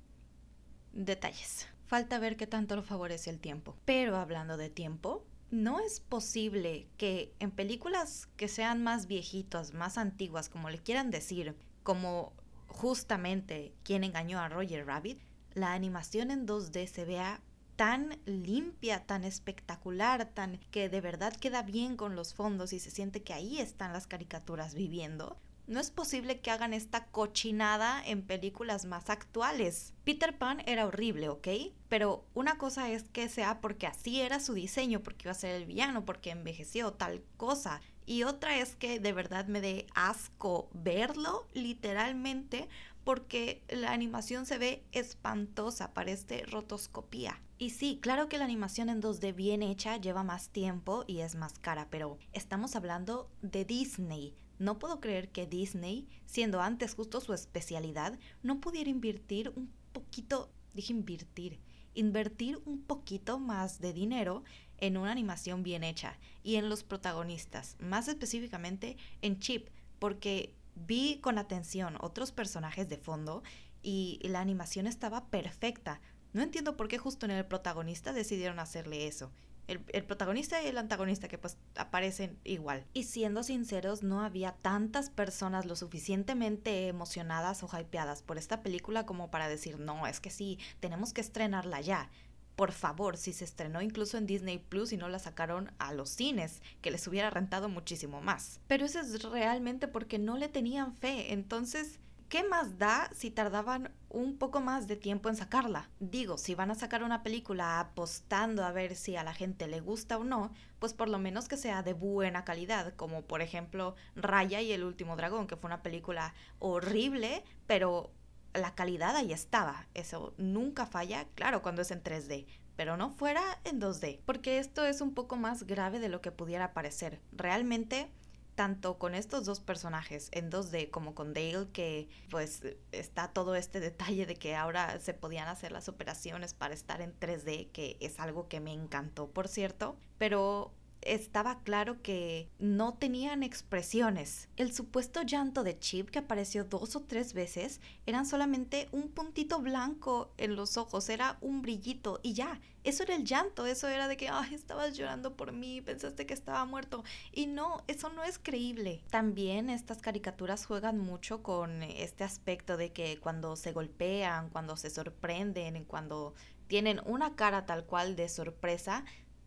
detalles. 0.92 1.68
Falta 1.86 2.18
ver 2.18 2.36
qué 2.36 2.46
tanto 2.46 2.76
lo 2.76 2.82
favorece 2.82 3.30
el 3.30 3.38
tiempo. 3.38 3.76
Pero 3.84 4.16
hablando 4.16 4.56
de 4.56 4.70
tiempo, 4.70 5.26
no 5.50 5.80
es 5.80 6.00
posible 6.00 6.88
que 6.96 7.32
en 7.38 7.50
películas 7.50 8.28
que 8.36 8.48
sean 8.48 8.82
más 8.82 9.06
viejitas, 9.06 9.74
más 9.74 9.98
antiguas, 9.98 10.48
como 10.48 10.70
le 10.70 10.78
quieran 10.78 11.10
decir, 11.10 11.56
como 11.82 12.32
justamente 12.66 13.72
quien 13.84 14.04
engañó 14.04 14.40
a 14.40 14.48
Roger 14.48 14.86
Rabbit, 14.86 15.20
la 15.54 15.72
animación 15.72 16.30
en 16.30 16.46
2D 16.46 16.86
se 16.86 17.04
vea 17.04 17.40
tan 17.76 18.18
limpia, 18.24 19.04
tan 19.06 19.24
espectacular, 19.24 20.26
tan 20.26 20.58
que 20.70 20.88
de 20.88 21.00
verdad 21.00 21.34
queda 21.34 21.62
bien 21.62 21.96
con 21.96 22.16
los 22.16 22.34
fondos 22.34 22.72
y 22.72 22.80
se 22.80 22.90
siente 22.90 23.22
que 23.22 23.32
ahí 23.32 23.60
están 23.60 23.92
las 23.92 24.06
caricaturas 24.06 24.74
viviendo. 24.74 25.38
No 25.66 25.80
es 25.80 25.90
posible 25.90 26.40
que 26.40 26.50
hagan 26.50 26.74
esta 26.74 27.06
cochinada 27.06 28.02
en 28.04 28.22
películas 28.22 28.84
más 28.84 29.08
actuales. 29.08 29.94
Peter 30.04 30.36
Pan 30.36 30.62
era 30.66 30.86
horrible, 30.86 31.30
¿ok? 31.30 31.48
Pero 31.88 32.26
una 32.34 32.58
cosa 32.58 32.90
es 32.90 33.04
que 33.04 33.30
sea 33.30 33.62
porque 33.62 33.86
así 33.86 34.20
era 34.20 34.40
su 34.40 34.52
diseño, 34.52 35.02
porque 35.02 35.24
iba 35.24 35.32
a 35.32 35.34
ser 35.34 35.54
el 35.54 35.64
villano, 35.64 36.04
porque 36.04 36.30
envejeció 36.30 36.92
tal 36.92 37.22
cosa. 37.38 37.80
Y 38.04 38.24
otra 38.24 38.58
es 38.58 38.76
que 38.76 39.00
de 39.00 39.12
verdad 39.14 39.46
me 39.46 39.62
dé 39.62 39.86
asco 39.94 40.68
verlo 40.74 41.46
literalmente 41.54 42.68
porque 43.04 43.62
la 43.68 43.92
animación 43.92 44.44
se 44.44 44.58
ve 44.58 44.84
espantosa, 44.92 45.94
parece 45.94 46.44
rotoscopía. 46.44 47.40
Y 47.56 47.70
sí, 47.70 47.98
claro 48.02 48.28
que 48.28 48.38
la 48.38 48.44
animación 48.44 48.88
en 48.88 49.00
2D 49.00 49.34
bien 49.34 49.62
hecha 49.62 49.96
lleva 49.96 50.24
más 50.24 50.48
tiempo 50.48 51.04
y 51.06 51.20
es 51.20 51.36
más 51.36 51.58
cara, 51.58 51.86
pero 51.90 52.18
estamos 52.32 52.76
hablando 52.76 53.30
de 53.42 53.64
Disney. 53.64 54.34
No 54.58 54.78
puedo 54.78 55.00
creer 55.00 55.30
que 55.30 55.46
Disney, 55.46 56.06
siendo 56.26 56.60
antes 56.60 56.94
justo 56.94 57.20
su 57.20 57.32
especialidad, 57.32 58.18
no 58.42 58.60
pudiera 58.60 58.90
invertir 58.90 59.52
un 59.56 59.70
poquito, 59.92 60.50
dije 60.74 60.92
invertir, 60.92 61.60
invertir 61.94 62.60
un 62.64 62.82
poquito 62.82 63.38
más 63.38 63.80
de 63.80 63.92
dinero 63.92 64.44
en 64.78 64.96
una 64.96 65.12
animación 65.12 65.62
bien 65.62 65.84
hecha 65.84 66.18
y 66.42 66.56
en 66.56 66.68
los 66.68 66.84
protagonistas, 66.84 67.76
más 67.80 68.08
específicamente 68.08 68.96
en 69.22 69.38
Chip, 69.38 69.68
porque 69.98 70.54
vi 70.74 71.18
con 71.20 71.38
atención 71.38 71.96
otros 72.00 72.32
personajes 72.32 72.88
de 72.88 72.98
fondo 72.98 73.42
y 73.82 74.18
la 74.22 74.40
animación 74.40 74.86
estaba 74.86 75.26
perfecta. 75.26 76.00
No 76.32 76.42
entiendo 76.42 76.76
por 76.76 76.88
qué 76.88 76.98
justo 76.98 77.26
en 77.26 77.32
el 77.32 77.46
protagonista 77.46 78.12
decidieron 78.12 78.58
hacerle 78.58 79.06
eso. 79.06 79.30
El, 79.66 80.04
protagonista 80.04 80.62
y 80.62 80.66
el 80.66 80.78
antagonista 80.78 81.28
que 81.28 81.38
pues 81.38 81.56
aparecen 81.76 82.38
igual. 82.44 82.84
Y 82.92 83.04
siendo 83.04 83.42
sinceros, 83.42 84.02
no 84.02 84.22
había 84.22 84.52
tantas 84.52 85.10
personas 85.10 85.66
lo 85.66 85.76
suficientemente 85.76 86.88
emocionadas 86.88 87.62
o 87.62 87.68
hypeadas 87.78 88.22
por 88.22 88.38
esta 88.38 88.62
película 88.62 89.06
como 89.06 89.30
para 89.30 89.48
decir, 89.48 89.78
no, 89.78 90.06
es 90.06 90.20
que 90.20 90.30
sí, 90.30 90.58
tenemos 90.80 91.12
que 91.12 91.20
estrenarla 91.20 91.80
ya 91.80 92.10
por 92.56 92.72
favor, 92.72 93.16
si 93.16 93.32
se 93.32 93.44
estrenó 93.44 93.82
incluso 93.82 94.16
en 94.16 94.26
Disney 94.26 94.58
Plus 94.58 94.92
y 94.92 94.96
no 94.96 95.08
la 95.08 95.18
sacaron 95.18 95.72
a 95.78 95.92
los 95.92 96.10
cines, 96.10 96.62
que 96.80 96.90
les 96.90 97.06
hubiera 97.08 97.30
rentado 97.30 97.68
muchísimo 97.68 98.20
más. 98.20 98.60
Pero 98.68 98.84
eso 98.84 99.00
es 99.00 99.22
realmente 99.24 99.88
porque 99.88 100.18
no 100.18 100.36
le 100.36 100.48
tenían 100.48 100.94
fe. 100.94 101.32
Entonces, 101.32 101.98
¿qué 102.28 102.44
más 102.44 102.78
da 102.78 103.10
si 103.14 103.30
tardaban 103.30 103.92
un 104.08 104.38
poco 104.38 104.60
más 104.60 104.86
de 104.86 104.96
tiempo 104.96 105.28
en 105.28 105.36
sacarla? 105.36 105.90
Digo, 106.00 106.38
si 106.38 106.54
van 106.54 106.70
a 106.70 106.74
sacar 106.74 107.02
una 107.02 107.22
película 107.22 107.80
apostando 107.80 108.64
a 108.64 108.72
ver 108.72 108.96
si 108.96 109.16
a 109.16 109.24
la 109.24 109.34
gente 109.34 109.66
le 109.66 109.80
gusta 109.80 110.18
o 110.18 110.24
no, 110.24 110.52
pues 110.78 110.94
por 110.94 111.08
lo 111.08 111.18
menos 111.18 111.48
que 111.48 111.56
sea 111.56 111.82
de 111.82 111.92
buena 111.92 112.44
calidad, 112.44 112.94
como 112.94 113.22
por 113.22 113.42
ejemplo 113.42 113.94
Raya 114.16 114.60
y 114.60 114.72
el 114.72 114.84
último 114.84 115.16
dragón, 115.16 115.46
que 115.46 115.56
fue 115.56 115.68
una 115.68 115.82
película 115.82 116.34
horrible, 116.58 117.44
pero 117.66 118.10
la 118.52 118.74
calidad 118.74 119.16
ahí 119.16 119.32
estaba. 119.32 119.86
Eso 119.94 120.34
nunca 120.38 120.86
falla, 120.86 121.26
claro, 121.34 121.62
cuando 121.62 121.82
es 121.82 121.90
en 121.90 122.02
3D, 122.02 122.46
pero 122.76 122.96
no 122.96 123.10
fuera 123.10 123.42
en 123.64 123.80
2D, 123.80 124.20
porque 124.24 124.58
esto 124.58 124.84
es 124.84 125.00
un 125.00 125.14
poco 125.14 125.36
más 125.36 125.64
grave 125.64 125.98
de 126.00 126.08
lo 126.08 126.20
que 126.20 126.32
pudiera 126.32 126.72
parecer. 126.72 127.20
Realmente, 127.32 128.10
tanto 128.54 128.98
con 128.98 129.14
estos 129.14 129.44
dos 129.44 129.60
personajes 129.60 130.28
en 130.32 130.50
2D 130.50 130.90
como 130.90 131.14
con 131.14 131.34
Dale, 131.34 131.68
que 131.72 132.08
pues 132.30 132.62
está 132.92 133.28
todo 133.28 133.54
este 133.54 133.80
detalle 133.80 134.26
de 134.26 134.36
que 134.36 134.54
ahora 134.54 134.98
se 135.00 135.14
podían 135.14 135.48
hacer 135.48 135.72
las 135.72 135.88
operaciones 135.88 136.54
para 136.54 136.74
estar 136.74 137.00
en 137.00 137.18
3D, 137.18 137.70
que 137.72 137.96
es 138.00 138.20
algo 138.20 138.48
que 138.48 138.60
me 138.60 138.72
encantó, 138.72 139.28
por 139.28 139.48
cierto, 139.48 139.96
pero 140.18 140.72
estaba 141.04 141.60
claro 141.62 142.02
que 142.02 142.48
no 142.58 142.94
tenían 142.94 143.42
expresiones. 143.42 144.48
El 144.56 144.72
supuesto 144.72 145.22
llanto 145.22 145.62
de 145.62 145.78
Chip 145.78 146.10
que 146.10 146.20
apareció 146.20 146.64
dos 146.64 146.96
o 146.96 147.00
tres 147.02 147.34
veces 147.34 147.80
eran 148.06 148.26
solamente 148.26 148.88
un 148.92 149.08
puntito 149.08 149.60
blanco 149.60 150.32
en 150.38 150.56
los 150.56 150.76
ojos, 150.76 151.08
era 151.08 151.38
un 151.40 151.62
brillito 151.62 152.20
y 152.22 152.34
ya, 152.34 152.60
eso 152.84 153.02
era 153.02 153.14
el 153.14 153.24
llanto, 153.24 153.64
eso 153.66 153.88
era 153.88 154.08
de 154.08 154.16
que, 154.16 154.30
estabas 154.52 154.96
llorando 154.96 155.36
por 155.36 155.52
mí, 155.52 155.80
pensaste 155.80 156.26
que 156.26 156.34
estaba 156.34 156.64
muerto. 156.66 157.02
Y 157.32 157.46
no, 157.46 157.82
eso 157.88 158.10
no 158.10 158.22
es 158.22 158.38
creíble. 158.38 159.02
También 159.10 159.70
estas 159.70 160.02
caricaturas 160.02 160.66
juegan 160.66 160.98
mucho 160.98 161.42
con 161.42 161.82
este 161.82 162.24
aspecto 162.24 162.76
de 162.76 162.92
que 162.92 163.18
cuando 163.18 163.56
se 163.56 163.72
golpean, 163.72 164.50
cuando 164.50 164.76
se 164.76 164.90
sorprenden, 164.90 165.84
cuando 165.84 166.34
tienen 166.66 167.00
una 167.04 167.36
cara 167.36 167.66
tal 167.66 167.84
cual 167.84 168.16
de 168.16 168.28
sorpresa, 168.28 169.04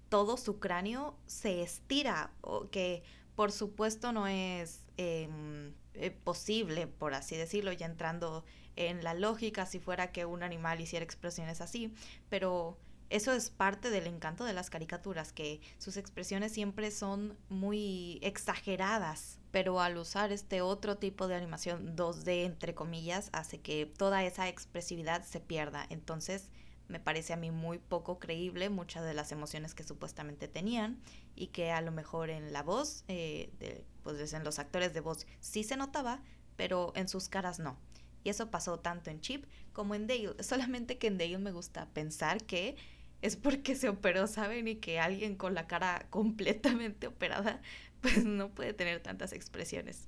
todo 0.09 0.37
su 0.37 0.59
cráneo 0.59 1.15
se 1.25 1.61
estira, 1.61 2.31
o 2.41 2.69
que 2.69 3.03
por 3.35 3.51
supuesto 3.51 4.11
no 4.11 4.27
es 4.27 4.85
em, 4.97 5.73
eh, 5.93 6.11
posible, 6.11 6.87
por 6.87 7.13
así 7.13 7.35
decirlo, 7.37 7.71
ya 7.71 7.85
entrando 7.85 8.43
en 8.75 9.03
la 9.03 9.13
lógica 9.13 9.65
si 9.65 9.79
fuera 9.79 10.11
que 10.11 10.25
un 10.25 10.43
animal 10.43 10.81
hiciera 10.81 11.03
expresiones 11.03 11.61
así, 11.61 11.93
pero 12.29 12.77
eso 13.09 13.31
es 13.31 13.49
parte 13.49 13.89
del 13.89 14.05
encanto 14.05 14.43
de 14.43 14.53
las 14.53 14.69
caricaturas, 14.69 15.31
que 15.31 15.61
sus 15.77 15.97
expresiones 15.97 16.51
siempre 16.51 16.91
son 16.91 17.37
muy 17.49 18.19
exageradas, 18.21 19.39
pero 19.51 19.79
al 19.79 19.97
usar 19.97 20.31
este 20.31 20.61
otro 20.61 20.97
tipo 20.97 21.27
de 21.27 21.35
animación 21.35 21.95
2D, 21.95 22.45
entre 22.45 22.75
comillas, 22.75 23.29
hace 23.31 23.59
que 23.59 23.85
toda 23.85 24.23
esa 24.25 24.49
expresividad 24.49 25.23
se 25.23 25.39
pierda. 25.39 25.85
Entonces, 25.89 26.49
me 26.87 26.99
parece 26.99 27.33
a 27.33 27.37
mí 27.37 27.51
muy 27.51 27.77
poco 27.77 28.19
creíble 28.19 28.69
muchas 28.69 29.03
de 29.05 29.13
las 29.13 29.31
emociones 29.31 29.75
que 29.75 29.83
supuestamente 29.83 30.47
tenían 30.47 30.99
y 31.35 31.47
que 31.47 31.71
a 31.71 31.81
lo 31.81 31.91
mejor 31.91 32.29
en 32.29 32.53
la 32.53 32.63
voz, 32.63 33.03
eh, 33.07 33.51
de, 33.59 33.85
pues 34.03 34.33
en 34.33 34.43
los 34.43 34.59
actores 34.59 34.93
de 34.93 35.01
voz 35.01 35.27
sí 35.39 35.63
se 35.63 35.77
notaba, 35.77 36.21
pero 36.55 36.93
en 36.95 37.07
sus 37.07 37.29
caras 37.29 37.59
no. 37.59 37.77
Y 38.23 38.29
eso 38.29 38.51
pasó 38.51 38.79
tanto 38.79 39.09
en 39.09 39.21
Chip 39.21 39.45
como 39.73 39.95
en 39.95 40.07
Dale. 40.07 40.35
Solamente 40.43 40.97
que 40.97 41.07
en 41.07 41.17
Dale 41.17 41.37
me 41.37 41.51
gusta 41.51 41.87
pensar 41.93 42.43
que 42.43 42.75
es 43.21 43.35
porque 43.35 43.75
se 43.75 43.89
operó, 43.89 44.27
¿saben? 44.27 44.67
Y 44.67 44.75
que 44.75 44.99
alguien 44.99 45.35
con 45.35 45.53
la 45.53 45.67
cara 45.67 46.07
completamente 46.09 47.07
operada 47.07 47.61
pues 48.01 48.25
no 48.25 48.49
puede 48.49 48.73
tener 48.73 49.01
tantas 49.01 49.33
expresiones. 49.33 50.07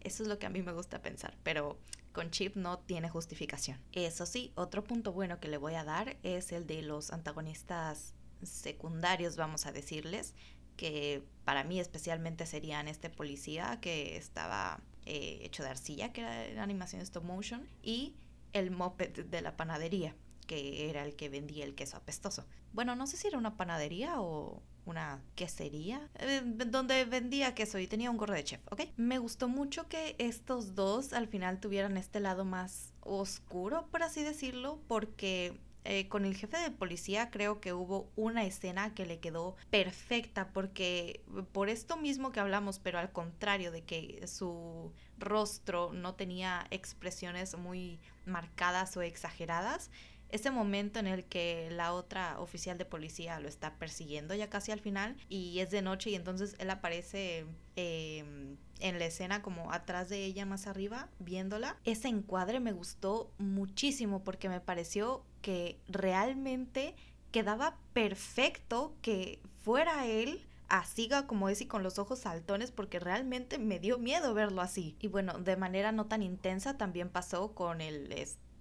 Eso 0.00 0.22
es 0.22 0.28
lo 0.28 0.38
que 0.38 0.46
a 0.46 0.50
mí 0.50 0.62
me 0.62 0.72
gusta 0.72 1.02
pensar, 1.02 1.36
pero 1.42 1.78
con 2.16 2.30
Chip 2.30 2.56
no 2.56 2.78
tiene 2.78 3.10
justificación. 3.10 3.78
Eso 3.92 4.24
sí, 4.24 4.50
otro 4.54 4.82
punto 4.82 5.12
bueno 5.12 5.38
que 5.38 5.48
le 5.48 5.58
voy 5.58 5.74
a 5.74 5.84
dar 5.84 6.16
es 6.22 6.50
el 6.50 6.66
de 6.66 6.80
los 6.80 7.10
antagonistas 7.10 8.14
secundarios, 8.42 9.36
vamos 9.36 9.66
a 9.66 9.72
decirles, 9.72 10.34
que 10.78 11.22
para 11.44 11.62
mí 11.62 11.78
especialmente 11.78 12.46
serían 12.46 12.88
este 12.88 13.10
policía 13.10 13.80
que 13.82 14.16
estaba 14.16 14.80
eh, 15.04 15.40
hecho 15.42 15.62
de 15.62 15.68
arcilla, 15.68 16.14
que 16.14 16.22
era 16.22 16.46
en 16.46 16.58
animación 16.58 17.02
stop 17.02 17.22
motion, 17.22 17.68
y 17.82 18.16
el 18.54 18.70
moped 18.70 19.26
de 19.26 19.42
la 19.42 19.58
panadería, 19.58 20.16
que 20.46 20.88
era 20.88 21.04
el 21.04 21.16
que 21.16 21.28
vendía 21.28 21.66
el 21.66 21.74
queso 21.74 21.98
apestoso. 21.98 22.46
Bueno, 22.72 22.96
no 22.96 23.06
sé 23.06 23.18
si 23.18 23.28
era 23.28 23.36
una 23.36 23.58
panadería 23.58 24.22
o 24.22 24.62
una 24.86 25.20
quesería 25.34 26.08
eh, 26.14 26.42
donde 26.44 27.04
vendía 27.04 27.54
queso 27.54 27.78
y 27.78 27.86
tenía 27.86 28.10
un 28.10 28.16
gorro 28.16 28.34
de 28.34 28.44
chef, 28.44 28.60
¿ok? 28.70 28.82
Me 28.96 29.18
gustó 29.18 29.48
mucho 29.48 29.88
que 29.88 30.16
estos 30.18 30.74
dos 30.74 31.12
al 31.12 31.28
final 31.28 31.60
tuvieran 31.60 31.96
este 31.96 32.20
lado 32.20 32.44
más 32.44 32.94
oscuro, 33.00 33.86
por 33.90 34.02
así 34.02 34.22
decirlo, 34.22 34.80
porque 34.88 35.58
eh, 35.88 36.08
con 36.08 36.24
el 36.24 36.36
jefe 36.36 36.56
de 36.56 36.72
policía 36.72 37.30
creo 37.30 37.60
que 37.60 37.72
hubo 37.72 38.10
una 38.16 38.44
escena 38.44 38.92
que 38.92 39.06
le 39.06 39.20
quedó 39.20 39.54
perfecta 39.70 40.48
porque 40.52 41.22
por 41.52 41.68
esto 41.68 41.96
mismo 41.96 42.32
que 42.32 42.40
hablamos, 42.40 42.80
pero 42.80 42.98
al 42.98 43.12
contrario 43.12 43.70
de 43.70 43.84
que 43.84 44.26
su 44.26 44.92
rostro 45.16 45.92
no 45.92 46.14
tenía 46.14 46.66
expresiones 46.70 47.56
muy 47.56 48.00
marcadas 48.24 48.96
o 48.96 49.02
exageradas, 49.02 49.92
ese 50.30 50.50
momento 50.50 50.98
en 50.98 51.06
el 51.06 51.24
que 51.24 51.68
la 51.70 51.92
otra 51.92 52.40
oficial 52.40 52.78
de 52.78 52.84
policía 52.84 53.38
lo 53.40 53.48
está 53.48 53.74
persiguiendo 53.74 54.34
ya 54.34 54.50
casi 54.50 54.72
al 54.72 54.80
final 54.80 55.16
y 55.28 55.60
es 55.60 55.70
de 55.70 55.82
noche 55.82 56.10
y 56.10 56.14
entonces 56.14 56.56
él 56.58 56.70
aparece 56.70 57.46
em, 57.76 58.56
en 58.80 58.98
la 58.98 59.06
escena 59.06 59.42
como 59.42 59.72
atrás 59.72 60.08
de 60.08 60.24
ella 60.24 60.46
más 60.46 60.66
arriba 60.66 61.08
viéndola. 61.18 61.76
Ese 61.84 62.08
encuadre 62.08 62.60
me 62.60 62.72
gustó 62.72 63.30
muchísimo 63.38 64.24
porque 64.24 64.48
me 64.48 64.60
pareció 64.60 65.24
que 65.42 65.78
realmente 65.88 66.94
quedaba 67.30 67.78
perfecto 67.92 68.94
que 69.02 69.40
fuera 69.62 70.06
él 70.06 70.46
así 70.68 71.08
como 71.26 71.48
es 71.48 71.60
y 71.60 71.66
con 71.66 71.82
los 71.82 71.98
ojos 71.98 72.20
saltones 72.20 72.70
porque 72.72 72.98
realmente 72.98 73.58
me 73.58 73.78
dio 73.78 73.98
miedo 73.98 74.34
verlo 74.34 74.62
así. 74.62 74.96
Y 75.00 75.08
bueno, 75.08 75.38
de 75.38 75.56
manera 75.56 75.92
no 75.92 76.06
tan 76.06 76.22
intensa 76.22 76.76
también 76.76 77.08
pasó 77.08 77.52
con 77.52 77.80
el 77.80 78.12
este, 78.12 78.55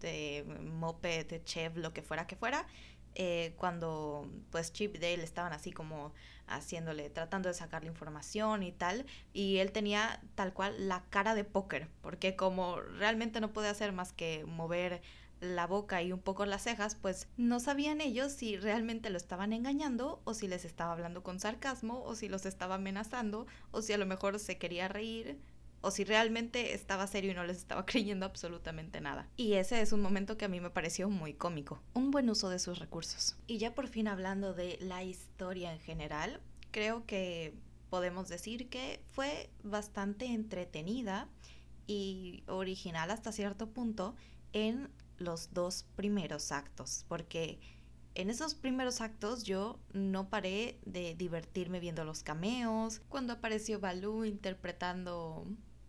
moped, 0.63 1.43
chef, 1.43 1.75
lo 1.75 1.93
que 1.93 2.01
fuera 2.01 2.27
que 2.27 2.35
fuera, 2.35 2.65
eh, 3.15 3.53
cuando 3.57 4.29
pues 4.51 4.73
Chip 4.73 4.95
Dale 4.95 5.23
estaban 5.23 5.53
así 5.53 5.71
como 5.71 6.13
haciéndole, 6.47 7.09
tratando 7.09 7.47
de 7.47 7.55
sacar 7.55 7.83
la 7.83 7.89
información 7.89 8.61
y 8.61 8.73
tal, 8.73 9.05
y 9.33 9.57
él 9.57 9.71
tenía 9.71 10.21
tal 10.35 10.53
cual 10.53 10.89
la 10.89 11.05
cara 11.09 11.33
de 11.33 11.45
póker, 11.45 11.87
porque 12.01 12.35
como 12.35 12.81
realmente 12.81 13.39
no 13.39 13.53
puede 13.53 13.69
hacer 13.69 13.93
más 13.93 14.11
que 14.11 14.45
mover 14.45 15.01
la 15.39 15.65
boca 15.67 16.01
y 16.01 16.11
un 16.11 16.19
poco 16.19 16.45
las 16.45 16.63
cejas, 16.63 16.95
pues 16.95 17.27
no 17.37 17.59
sabían 17.59 18.01
ellos 18.01 18.33
si 18.33 18.57
realmente 18.57 19.09
lo 19.09 19.17
estaban 19.17 19.53
engañando 19.53 20.21
o 20.25 20.33
si 20.33 20.47
les 20.47 20.65
estaba 20.65 20.91
hablando 20.91 21.23
con 21.23 21.39
sarcasmo 21.39 22.03
o 22.03 22.15
si 22.15 22.27
los 22.29 22.45
estaba 22.45 22.75
amenazando 22.75 23.45
o 23.71 23.81
si 23.81 23.93
a 23.93 23.97
lo 23.97 24.05
mejor 24.05 24.39
se 24.39 24.57
quería 24.57 24.87
reír 24.87 25.39
o 25.85 25.91
si 25.91 26.03
realmente 26.03 26.73
estaba 26.73 27.05
serio 27.05 27.31
y 27.31 27.35
no 27.35 27.43
les 27.43 27.57
estaba 27.57 27.85
creyendo 27.85 28.25
absolutamente 28.25 29.01
nada. 29.01 29.29
Y 29.37 29.53
ese 29.53 29.81
es 29.81 29.91
un 29.91 30.01
momento 30.01 30.35
que 30.35 30.45
a 30.45 30.47
mí 30.47 30.59
me 30.59 30.71
pareció 30.71 31.09
muy 31.09 31.35
cómico, 31.35 31.79
un 31.93 32.09
buen 32.09 32.27
uso 32.29 32.49
de 32.49 32.57
sus 32.57 32.79
recursos. 32.79 33.37
Y 33.45 33.59
ya 33.59 33.75
por 33.75 33.87
fin 33.87 34.07
hablando 34.07 34.53
de 34.53 34.77
la 34.81 35.03
historia 35.03 35.71
en 35.71 35.79
general, 35.79 36.41
creo 36.71 37.05
que 37.05 37.53
podemos 37.91 38.27
decir 38.29 38.67
que 38.67 38.99
fue 39.11 39.51
bastante 39.63 40.25
entretenida 40.25 41.29
y 41.85 42.43
original 42.47 43.11
hasta 43.11 43.31
cierto 43.31 43.69
punto 43.69 44.15
en 44.53 44.89
los 45.17 45.53
dos 45.53 45.85
primeros 45.95 46.51
actos, 46.51 47.05
porque 47.07 47.59
en 48.15 48.29
esos 48.29 48.55
primeros 48.55 49.01
actos 49.01 49.43
yo 49.43 49.77
no 49.93 50.29
paré 50.29 50.79
de 50.85 51.15
divertirme 51.15 51.79
viendo 51.79 52.05
los 52.05 52.23
cameos, 52.23 53.01
cuando 53.09 53.33
apareció 53.33 53.79
Baloo 53.79 54.25
interpretando, 54.25 55.45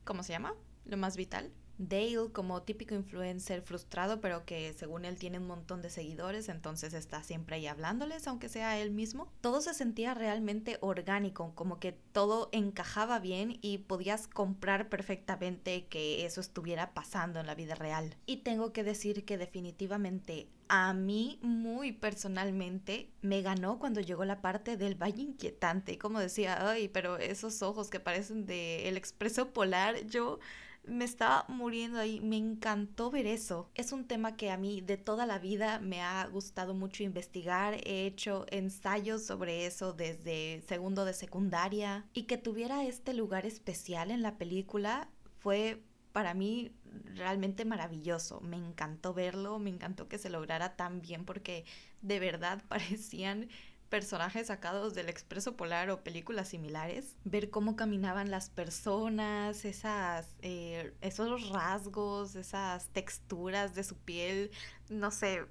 ¿cómo 0.06 0.22
se 0.22 0.32
llama? 0.32 0.54
Lo 0.86 0.96
más 0.96 1.18
vital, 1.18 1.52
Dale 1.78 2.32
como 2.32 2.62
típico 2.62 2.94
influencer 2.94 3.62
frustrado, 3.62 4.20
pero 4.20 4.44
que 4.44 4.72
según 4.72 5.04
él 5.04 5.18
tiene 5.18 5.38
un 5.38 5.46
montón 5.46 5.82
de 5.82 5.90
seguidores, 5.90 6.48
entonces 6.48 6.94
está 6.94 7.22
siempre 7.22 7.56
ahí 7.56 7.66
hablándoles, 7.66 8.26
aunque 8.26 8.48
sea 8.48 8.78
él 8.78 8.90
mismo. 8.90 9.30
Todo 9.40 9.60
se 9.60 9.74
sentía 9.74 10.14
realmente 10.14 10.78
orgánico, 10.80 11.52
como 11.54 11.78
que 11.78 11.92
todo 12.12 12.48
encajaba 12.52 13.18
bien 13.18 13.58
y 13.60 13.78
podías 13.78 14.26
comprar 14.28 14.88
perfectamente 14.88 15.86
que 15.86 16.24
eso 16.24 16.40
estuviera 16.40 16.94
pasando 16.94 17.40
en 17.40 17.46
la 17.46 17.54
vida 17.54 17.74
real. 17.74 18.16
Y 18.26 18.38
tengo 18.38 18.72
que 18.72 18.84
decir 18.84 19.24
que 19.24 19.36
definitivamente 19.36 20.48
a 20.68 20.92
mí 20.94 21.38
muy 21.42 21.92
personalmente 21.92 23.10
me 23.22 23.42
ganó 23.42 23.78
cuando 23.78 24.00
llegó 24.00 24.24
la 24.24 24.40
parte 24.40 24.76
del 24.76 24.94
valle 24.94 25.22
inquietante, 25.22 25.98
como 25.98 26.18
decía, 26.18 26.68
ay, 26.68 26.88
pero 26.88 27.18
esos 27.18 27.62
ojos 27.62 27.90
que 27.90 28.00
parecen 28.00 28.46
de 28.46 28.88
el 28.88 28.96
expreso 28.96 29.52
polar, 29.52 30.06
yo 30.06 30.38
me 30.86 31.04
estaba 31.04 31.44
muriendo 31.48 31.98
ahí, 31.98 32.20
me 32.20 32.36
encantó 32.36 33.10
ver 33.10 33.26
eso. 33.26 33.70
Es 33.74 33.92
un 33.92 34.06
tema 34.06 34.36
que 34.36 34.50
a 34.50 34.56
mí 34.56 34.80
de 34.80 34.96
toda 34.96 35.26
la 35.26 35.38
vida 35.38 35.80
me 35.80 36.00
ha 36.02 36.26
gustado 36.26 36.74
mucho 36.74 37.02
investigar, 37.02 37.74
he 37.84 38.06
hecho 38.06 38.46
ensayos 38.50 39.24
sobre 39.24 39.66
eso 39.66 39.92
desde 39.92 40.62
segundo 40.66 41.04
de 41.04 41.14
secundaria 41.14 42.06
y 42.12 42.24
que 42.24 42.38
tuviera 42.38 42.84
este 42.84 43.14
lugar 43.14 43.46
especial 43.46 44.10
en 44.10 44.22
la 44.22 44.38
película 44.38 45.08
fue 45.38 45.82
para 46.12 46.32
mí 46.34 46.72
realmente 47.14 47.64
maravilloso. 47.64 48.40
Me 48.40 48.56
encantó 48.56 49.12
verlo, 49.12 49.58
me 49.58 49.70
encantó 49.70 50.08
que 50.08 50.18
se 50.18 50.30
lograra 50.30 50.76
tan 50.76 51.02
bien 51.02 51.24
porque 51.24 51.64
de 52.00 52.20
verdad 52.20 52.62
parecían 52.68 53.48
personajes 53.88 54.48
sacados 54.48 54.94
del 54.94 55.08
Expreso 55.08 55.56
Polar 55.56 55.90
o 55.90 56.02
películas 56.02 56.48
similares, 56.48 57.16
ver 57.24 57.50
cómo 57.50 57.76
caminaban 57.76 58.30
las 58.30 58.50
personas, 58.50 59.64
esas, 59.64 60.34
eh, 60.42 60.92
esos 61.00 61.48
rasgos, 61.50 62.36
esas 62.36 62.88
texturas 62.88 63.74
de 63.74 63.84
su 63.84 63.96
piel, 63.96 64.50
no 64.88 65.10
sé, 65.10 65.44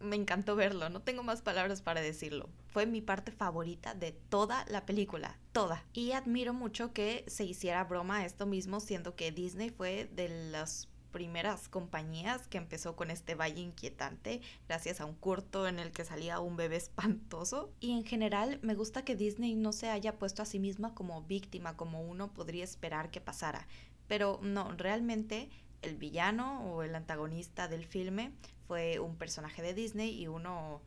me 0.00 0.16
encantó 0.16 0.56
verlo, 0.56 0.88
no 0.88 1.02
tengo 1.02 1.22
más 1.22 1.42
palabras 1.42 1.82
para 1.82 2.00
decirlo. 2.00 2.48
Fue 2.68 2.86
mi 2.86 3.00
parte 3.00 3.32
favorita 3.32 3.94
de 3.94 4.12
toda 4.12 4.64
la 4.68 4.86
película, 4.86 5.38
toda. 5.52 5.84
Y 5.92 6.12
admiro 6.12 6.54
mucho 6.54 6.92
que 6.92 7.24
se 7.26 7.44
hiciera 7.44 7.84
broma 7.84 8.24
esto 8.24 8.46
mismo, 8.46 8.80
siendo 8.80 9.14
que 9.14 9.32
Disney 9.32 9.70
fue 9.70 10.08
de 10.12 10.50
los 10.50 10.88
primeras 11.10 11.68
compañías 11.68 12.48
que 12.48 12.58
empezó 12.58 12.96
con 12.96 13.10
este 13.10 13.34
valle 13.34 13.60
inquietante 13.60 14.40
gracias 14.68 15.00
a 15.00 15.06
un 15.06 15.14
corto 15.14 15.68
en 15.68 15.78
el 15.78 15.92
que 15.92 16.04
salía 16.04 16.40
un 16.40 16.56
bebé 16.56 16.76
espantoso. 16.76 17.72
Y 17.80 17.92
en 17.92 18.04
general 18.04 18.58
me 18.62 18.74
gusta 18.74 19.04
que 19.04 19.16
Disney 19.16 19.54
no 19.54 19.72
se 19.72 19.90
haya 19.90 20.18
puesto 20.18 20.42
a 20.42 20.46
sí 20.46 20.58
misma 20.58 20.94
como 20.94 21.22
víctima 21.22 21.76
como 21.76 22.02
uno 22.02 22.32
podría 22.32 22.64
esperar 22.64 23.10
que 23.10 23.20
pasara. 23.20 23.66
Pero 24.06 24.40
no, 24.42 24.72
realmente 24.72 25.48
el 25.82 25.96
villano 25.96 26.64
o 26.64 26.82
el 26.82 26.94
antagonista 26.94 27.68
del 27.68 27.84
filme 27.84 28.32
fue 28.66 28.98
un 28.98 29.16
personaje 29.16 29.62
de 29.62 29.74
Disney 29.74 30.10
y 30.10 30.28
uno 30.28 30.82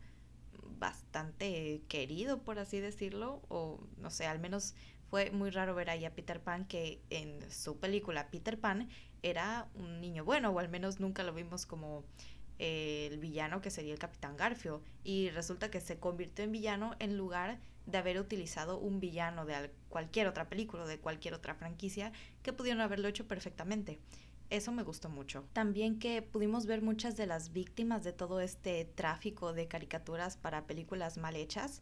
bastante 0.78 1.82
querido, 1.88 2.42
por 2.42 2.58
así 2.58 2.80
decirlo, 2.80 3.42
o 3.48 3.80
no 3.98 4.10
sé, 4.10 4.26
al 4.26 4.38
menos 4.38 4.74
fue 5.10 5.30
muy 5.30 5.50
raro 5.50 5.74
ver 5.74 5.90
ahí 5.90 6.04
a 6.04 6.14
Peter 6.14 6.40
Pan 6.40 6.66
que 6.66 7.00
en 7.10 7.50
su 7.50 7.78
película 7.78 8.30
Peter 8.30 8.58
Pan 8.58 8.88
era 9.24 9.66
un 9.74 10.02
niño 10.02 10.22
bueno, 10.24 10.50
o 10.50 10.58
al 10.58 10.68
menos 10.68 11.00
nunca 11.00 11.22
lo 11.24 11.32
vimos 11.32 11.64
como 11.64 12.04
eh, 12.58 13.08
el 13.10 13.18
villano 13.18 13.62
que 13.62 13.70
sería 13.70 13.94
el 13.94 13.98
Capitán 13.98 14.36
Garfio. 14.36 14.82
Y 15.02 15.30
resulta 15.30 15.70
que 15.70 15.80
se 15.80 15.98
convirtió 15.98 16.44
en 16.44 16.52
villano 16.52 16.94
en 16.98 17.16
lugar 17.16 17.58
de 17.86 17.98
haber 17.98 18.20
utilizado 18.20 18.78
un 18.78 19.00
villano 19.00 19.46
de 19.46 19.70
cualquier 19.88 20.28
otra 20.28 20.48
película 20.48 20.86
de 20.86 20.98
cualquier 20.98 21.34
otra 21.34 21.54
franquicia 21.54 22.12
que 22.42 22.52
pudieron 22.52 22.82
haberlo 22.82 23.08
hecho 23.08 23.26
perfectamente. 23.26 23.98
Eso 24.50 24.72
me 24.72 24.82
gustó 24.82 25.08
mucho. 25.08 25.44
También 25.54 25.98
que 25.98 26.20
pudimos 26.20 26.66
ver 26.66 26.82
muchas 26.82 27.16
de 27.16 27.26
las 27.26 27.52
víctimas 27.52 28.04
de 28.04 28.12
todo 28.12 28.40
este 28.40 28.84
tráfico 28.84 29.54
de 29.54 29.68
caricaturas 29.68 30.36
para 30.36 30.66
películas 30.66 31.16
mal 31.16 31.34
hechas. 31.34 31.80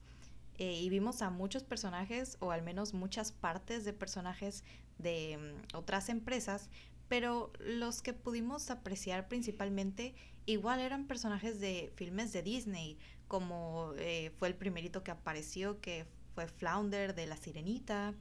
Eh, 0.58 0.80
y 0.80 0.88
vimos 0.90 1.22
a 1.22 1.30
muchos 1.30 1.64
personajes, 1.64 2.36
o 2.38 2.52
al 2.52 2.62
menos 2.62 2.94
muchas 2.94 3.32
partes 3.32 3.84
de 3.84 3.92
personajes 3.92 4.62
de 4.98 5.38
mm, 5.38 5.76
otras 5.76 6.08
empresas, 6.08 6.70
pero 7.12 7.52
los 7.58 8.00
que 8.00 8.14
pudimos 8.14 8.70
apreciar 8.70 9.28
principalmente 9.28 10.14
igual 10.46 10.80
eran 10.80 11.06
personajes 11.06 11.60
de 11.60 11.92
filmes 11.94 12.32
de 12.32 12.42
Disney, 12.42 12.98
como 13.28 13.92
eh, 13.98 14.32
fue 14.38 14.48
el 14.48 14.54
primerito 14.54 15.04
que 15.04 15.10
apareció, 15.10 15.78
que 15.82 16.06
fue 16.34 16.46
Flounder 16.46 17.14
de 17.14 17.26
La 17.26 17.36
Sirenita. 17.36 18.14